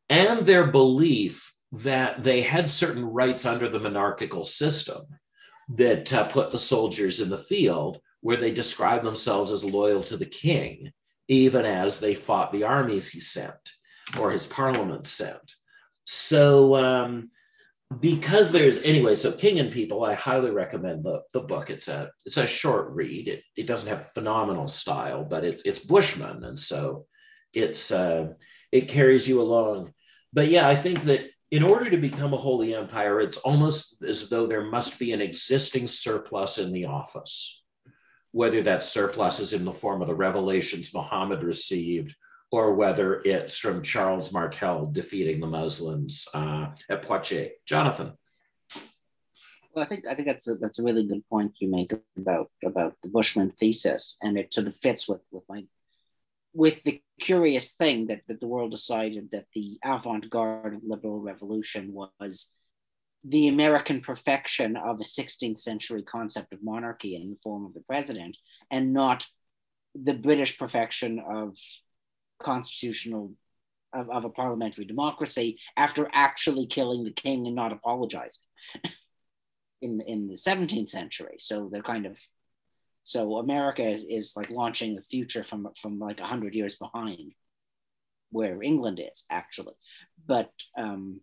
[0.08, 5.02] and their belief that they had certain rights under the monarchical system
[5.68, 10.16] that uh, put the soldiers in the field where they described themselves as loyal to
[10.16, 10.92] the king,
[11.28, 13.72] even as they fought the armies he sent
[14.18, 15.55] or his parliament sent.
[16.06, 17.30] So, um,
[18.00, 21.68] because there's anyway, so King and People, I highly recommend the, the book.
[21.68, 23.28] It's a it's a short read.
[23.28, 27.06] It, it doesn't have phenomenal style, but it's it's Bushman, and so
[27.52, 28.28] it's uh,
[28.72, 29.92] it carries you along.
[30.32, 34.28] But yeah, I think that in order to become a holy empire, it's almost as
[34.28, 37.62] though there must be an existing surplus in the office,
[38.32, 42.14] whether that surplus is in the form of the revelations Muhammad received
[42.50, 47.50] or whether it's from Charles Martel defeating the Muslims uh, at Poitiers.
[47.66, 48.12] Jonathan.
[49.72, 52.50] Well, I think I think that's a, that's a really good point you make about
[52.64, 55.64] about the Bushman thesis, and it sort of fits with with my
[56.54, 61.92] with the curious thing that, that the world decided that the avant-garde of liberal revolution
[61.92, 62.50] was
[63.24, 67.80] the American perfection of a 16th century concept of monarchy in the form of the
[67.80, 68.38] president,
[68.70, 69.26] and not
[69.94, 71.58] the British perfection of
[72.42, 73.32] constitutional
[73.92, 78.42] of, of a parliamentary democracy after actually killing the king and not apologizing
[79.82, 81.36] in in the 17th century.
[81.38, 82.18] So they're kind of
[83.04, 87.32] so america is, is like launching the future from from like 100 years behind
[88.30, 89.74] where england is actually.
[90.26, 91.20] But um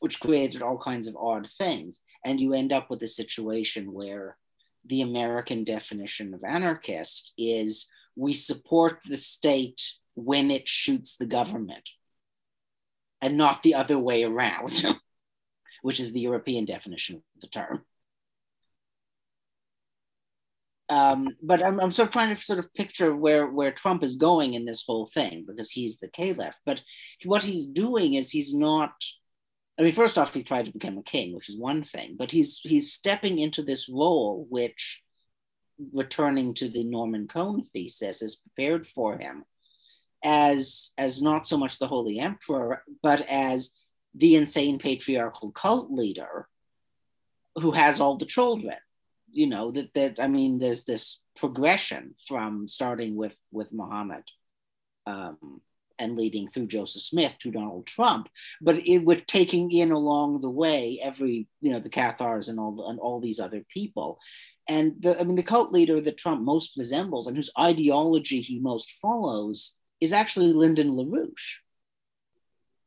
[0.00, 2.02] which created all kinds of odd things.
[2.24, 4.36] And you end up with a situation where
[4.86, 9.80] the american definition of anarchist is we support the state
[10.24, 11.90] when it shoots the government
[13.20, 14.84] and not the other way around,
[15.82, 17.84] which is the European definition of the term.
[20.90, 24.16] Um, but I'm, I'm sort of trying to sort of picture where, where Trump is
[24.16, 26.56] going in this whole thing because he's the caliph.
[26.64, 26.80] But
[27.24, 28.92] what he's doing is he's not.
[29.78, 32.32] I mean, first off, he's trying to become a king, which is one thing, but
[32.32, 35.00] he's he's stepping into this role, which,
[35.92, 39.44] returning to the Norman Cohn thesis, is prepared for him
[40.24, 43.72] as as not so much the holy emperor but as
[44.14, 46.48] the insane patriarchal cult leader
[47.56, 48.76] who has all the children
[49.30, 54.24] you know that that i mean there's this progression from starting with with Muhammad
[55.06, 55.60] um,
[55.98, 58.28] and leading through Joseph Smith to Donald Trump,
[58.60, 62.88] but it was taking in along the way every you know the Cathars and all
[62.90, 64.18] and all these other people.
[64.70, 68.60] And the, I mean, the cult leader that Trump most resembles and whose ideology he
[68.60, 71.58] most follows is actually Lyndon LaRouche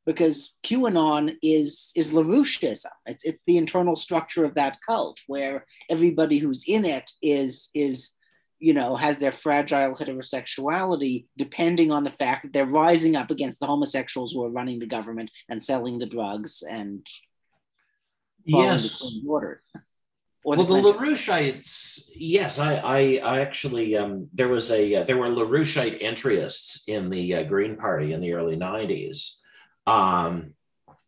[0.05, 2.85] because QAnon is is LaRoucheism.
[3.05, 8.11] It's it's the internal structure of that cult where everybody who's in it is is
[8.59, 13.59] you know has their fragile heterosexuality depending on the fact that they're rising up against
[13.59, 17.05] the homosexuals who are running the government and selling the drugs and
[18.45, 19.61] yes the order.
[20.43, 25.17] Well, the, the LaRoucheites, yes, I, I, I actually, um, there was a, uh, there
[25.17, 29.37] were LaRoucheite entryists in the uh, Green Party in the early '90s,
[29.85, 30.53] um,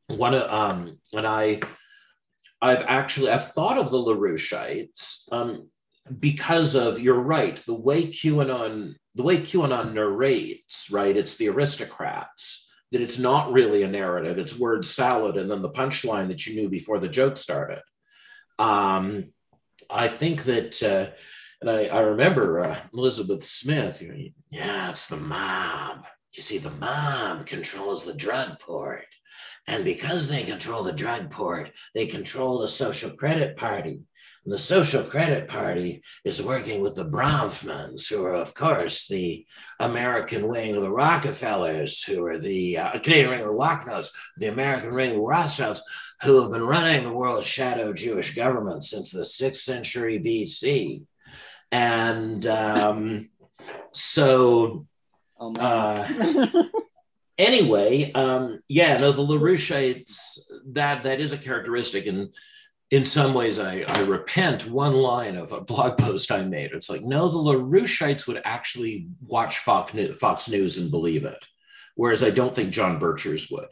[0.08, 1.62] one of um, and I,
[2.62, 5.68] I've actually I've thought of the Laroucheites um,
[6.20, 12.72] because of you're right the way QAnon the way QAnon narrates right it's the aristocrats
[12.92, 16.56] that it's not really a narrative it's word salad and then the punchline that you
[16.56, 17.82] knew before the joke started.
[18.60, 19.32] Um,
[19.90, 20.82] I think that.
[20.82, 21.14] Uh,
[21.62, 26.06] and I, I remember uh, Elizabeth Smith, you know, yeah, it's the mob.
[26.34, 29.06] You see, the mob controls the drug port.
[29.66, 34.02] And because they control the drug port, they control the social credit party.
[34.46, 39.46] The social credit party is working with the Bronfmans, who are, of course, the
[39.80, 44.48] American wing of the Rockefellers, who are the uh, Canadian wing of the Rockefellers, the
[44.48, 45.82] American wing of the Rothschilds,
[46.24, 51.04] who have been running the world's shadow Jewish government since the sixth century BC.
[51.72, 53.30] And um,
[53.94, 54.86] so
[55.44, 56.08] Oh, uh,
[57.38, 62.06] anyway, um, yeah, no, the Laroucheites, that that is a characteristic.
[62.06, 62.34] And
[62.94, 66.74] in some ways, I, I repent one line of a blog post I made.
[66.74, 71.44] It's like, no, the Laroucheites would actually watch Fox News, Fox News and believe it.
[71.96, 73.70] Whereas I don't think John Birchers would.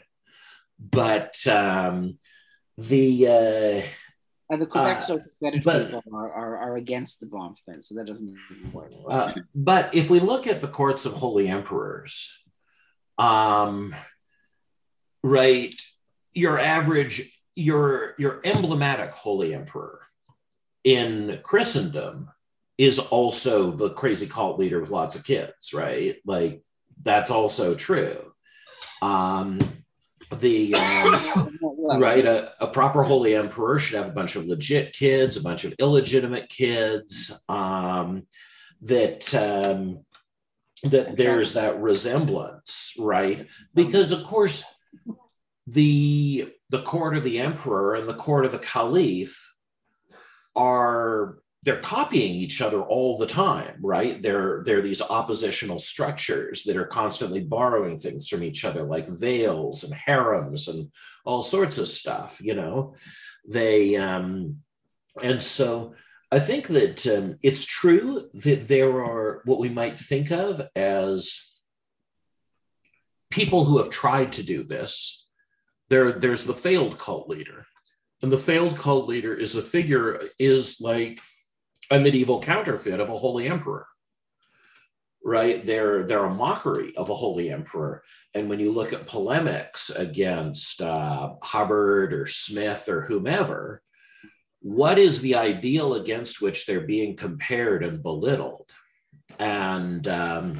[0.79, 2.15] But um,
[2.79, 3.81] the uh,
[4.49, 7.95] and the Quebec uh, Social Credit people are, are, are, against the bomb fence, so
[7.95, 8.35] that doesn't
[8.73, 8.91] work.
[9.07, 12.35] Uh, but if we look at the courts of holy emperors,
[13.19, 13.93] um,
[15.23, 15.79] right,
[16.33, 20.01] your average, your your emblematic holy emperor
[20.83, 22.29] in Christendom
[22.77, 26.17] is also the crazy cult leader with lots of kids, right?
[26.25, 26.63] Like
[27.03, 28.33] that's also true.
[29.01, 29.59] Um,
[30.31, 31.59] the um,
[31.99, 35.65] right a, a, proper holy emperor should have a bunch of legit kids a bunch
[35.65, 38.23] of illegitimate kids um,
[38.81, 40.05] that um,
[40.83, 43.45] that there's that resemblance right
[43.75, 44.63] because of course
[45.67, 49.53] the the court of the emperor and the court of the caliph
[50.55, 54.21] are they're copying each other all the time right?
[54.21, 59.83] They're they're these oppositional structures that are constantly borrowing things from each other like veils
[59.83, 60.91] and harems and
[61.25, 62.95] all sorts of stuff you know?
[63.47, 64.61] They um
[65.21, 65.93] and so
[66.31, 71.53] i think that um, it's true that there are what we might think of as
[73.29, 75.20] people who have tried to do this
[75.91, 77.65] there there's the failed cult leader.
[78.23, 81.19] And the failed cult leader is a figure is like
[81.89, 83.85] a medieval counterfeit of a holy emperor
[85.23, 85.63] right?
[85.63, 88.01] They're they're a mockery of a holy emperor.
[88.33, 93.83] And when you look at polemics against uh, hubbard or smith or whomever
[94.61, 98.69] what is the ideal against which they're being compared and belittled?
[99.39, 100.59] And um,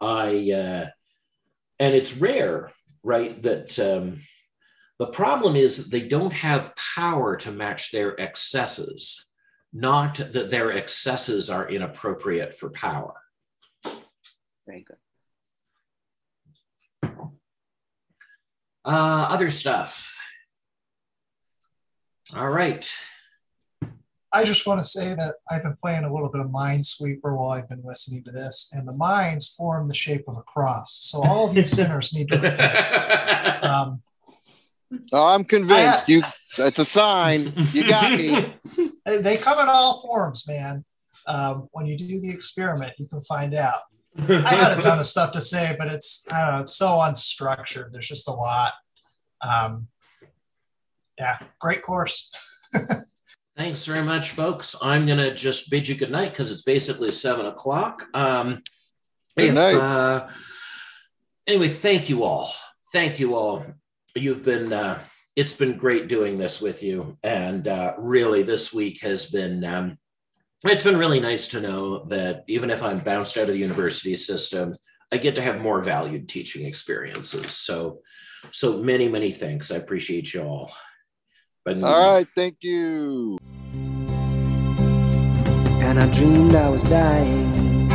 [0.00, 0.88] i uh,
[1.78, 2.70] and it's rare
[3.02, 4.16] right that um,
[5.00, 9.30] the problem is that they don't have power to match their excesses
[9.72, 13.14] not that their excesses are inappropriate for power.
[14.66, 14.96] Very good.
[18.84, 20.18] Uh, other stuff.
[22.34, 22.90] All right.
[24.32, 27.50] I just want to say that I've been playing a little bit of Minesweeper while
[27.50, 30.98] I've been listening to this, and the mines form the shape of a cross.
[31.02, 33.64] So all of you sinners need to repent.
[33.64, 34.02] Um,
[35.12, 36.04] Oh, I'm convinced.
[36.08, 36.22] I, you
[36.58, 37.52] it's a sign.
[37.72, 38.54] You got me.
[39.06, 40.84] They come in all forms, man.
[41.26, 43.80] Um, when you do the experiment, you can find out.
[44.16, 46.98] I had a ton of stuff to say, but it's I don't know, it's so
[46.98, 47.92] unstructured.
[47.92, 48.72] There's just a lot.
[49.40, 49.88] Um,
[51.18, 52.30] yeah, great course.
[53.56, 54.76] Thanks very much, folks.
[54.80, 58.06] I'm gonna just bid you good night because it's basically seven o'clock.
[58.14, 58.62] Um,
[59.36, 59.74] good if, night.
[59.74, 60.30] Uh,
[61.48, 62.52] anyway, thank you all.
[62.92, 63.64] Thank you all
[64.20, 65.02] you've been uh,
[65.36, 69.98] it's been great doing this with you and uh, really this week has been um,
[70.64, 74.14] it's been really nice to know that even if I'm bounced out of the university
[74.16, 74.76] system,
[75.10, 77.52] I get to have more valued teaching experiences.
[77.52, 78.00] So,
[78.52, 79.72] so many, many thanks.
[79.72, 80.70] I appreciate you all.
[81.64, 83.38] But all right, thank you.
[85.82, 87.90] And I dreamed I was dying.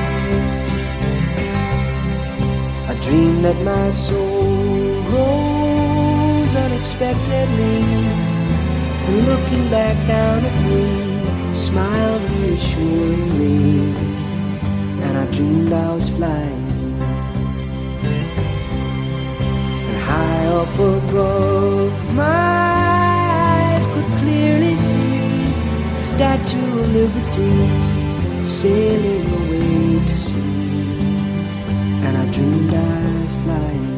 [2.88, 4.35] I dreamed that my soul
[6.56, 7.82] unexpectedly,
[9.08, 13.94] and looking back down at me, smiled reassuringly.
[15.04, 16.68] And I dreamed I was flying,
[19.90, 22.56] and high up above, my
[23.52, 25.52] eyes could clearly see
[25.96, 30.56] the Statue of Liberty sailing away to sea
[32.06, 33.95] and I dreamed I was flying.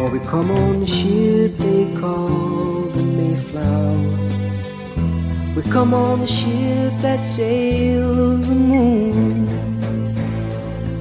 [0.00, 3.94] Or we come on the ship they call the Mayflower.
[5.54, 9.46] We come on the ship that sails the moon.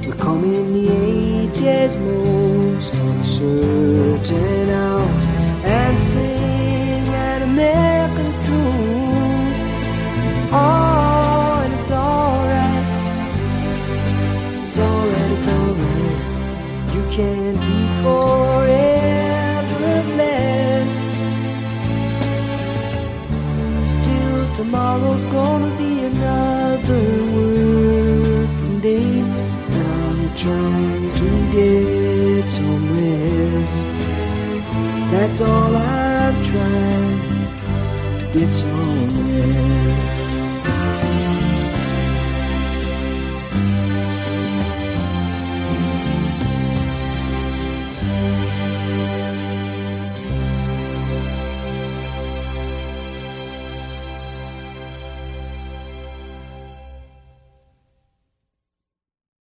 [0.01, 5.25] We come in the age's most uncertain hours
[5.65, 9.53] and sing an American tune.
[10.53, 12.42] Oh, and it's alright.
[17.13, 21.05] You can be forever blessed.
[23.87, 29.19] Still, tomorrow's gonna be another working day.
[29.19, 33.87] And I'm trying to get some rest.
[35.11, 37.19] That's all I'm trying
[38.31, 39.82] to get some.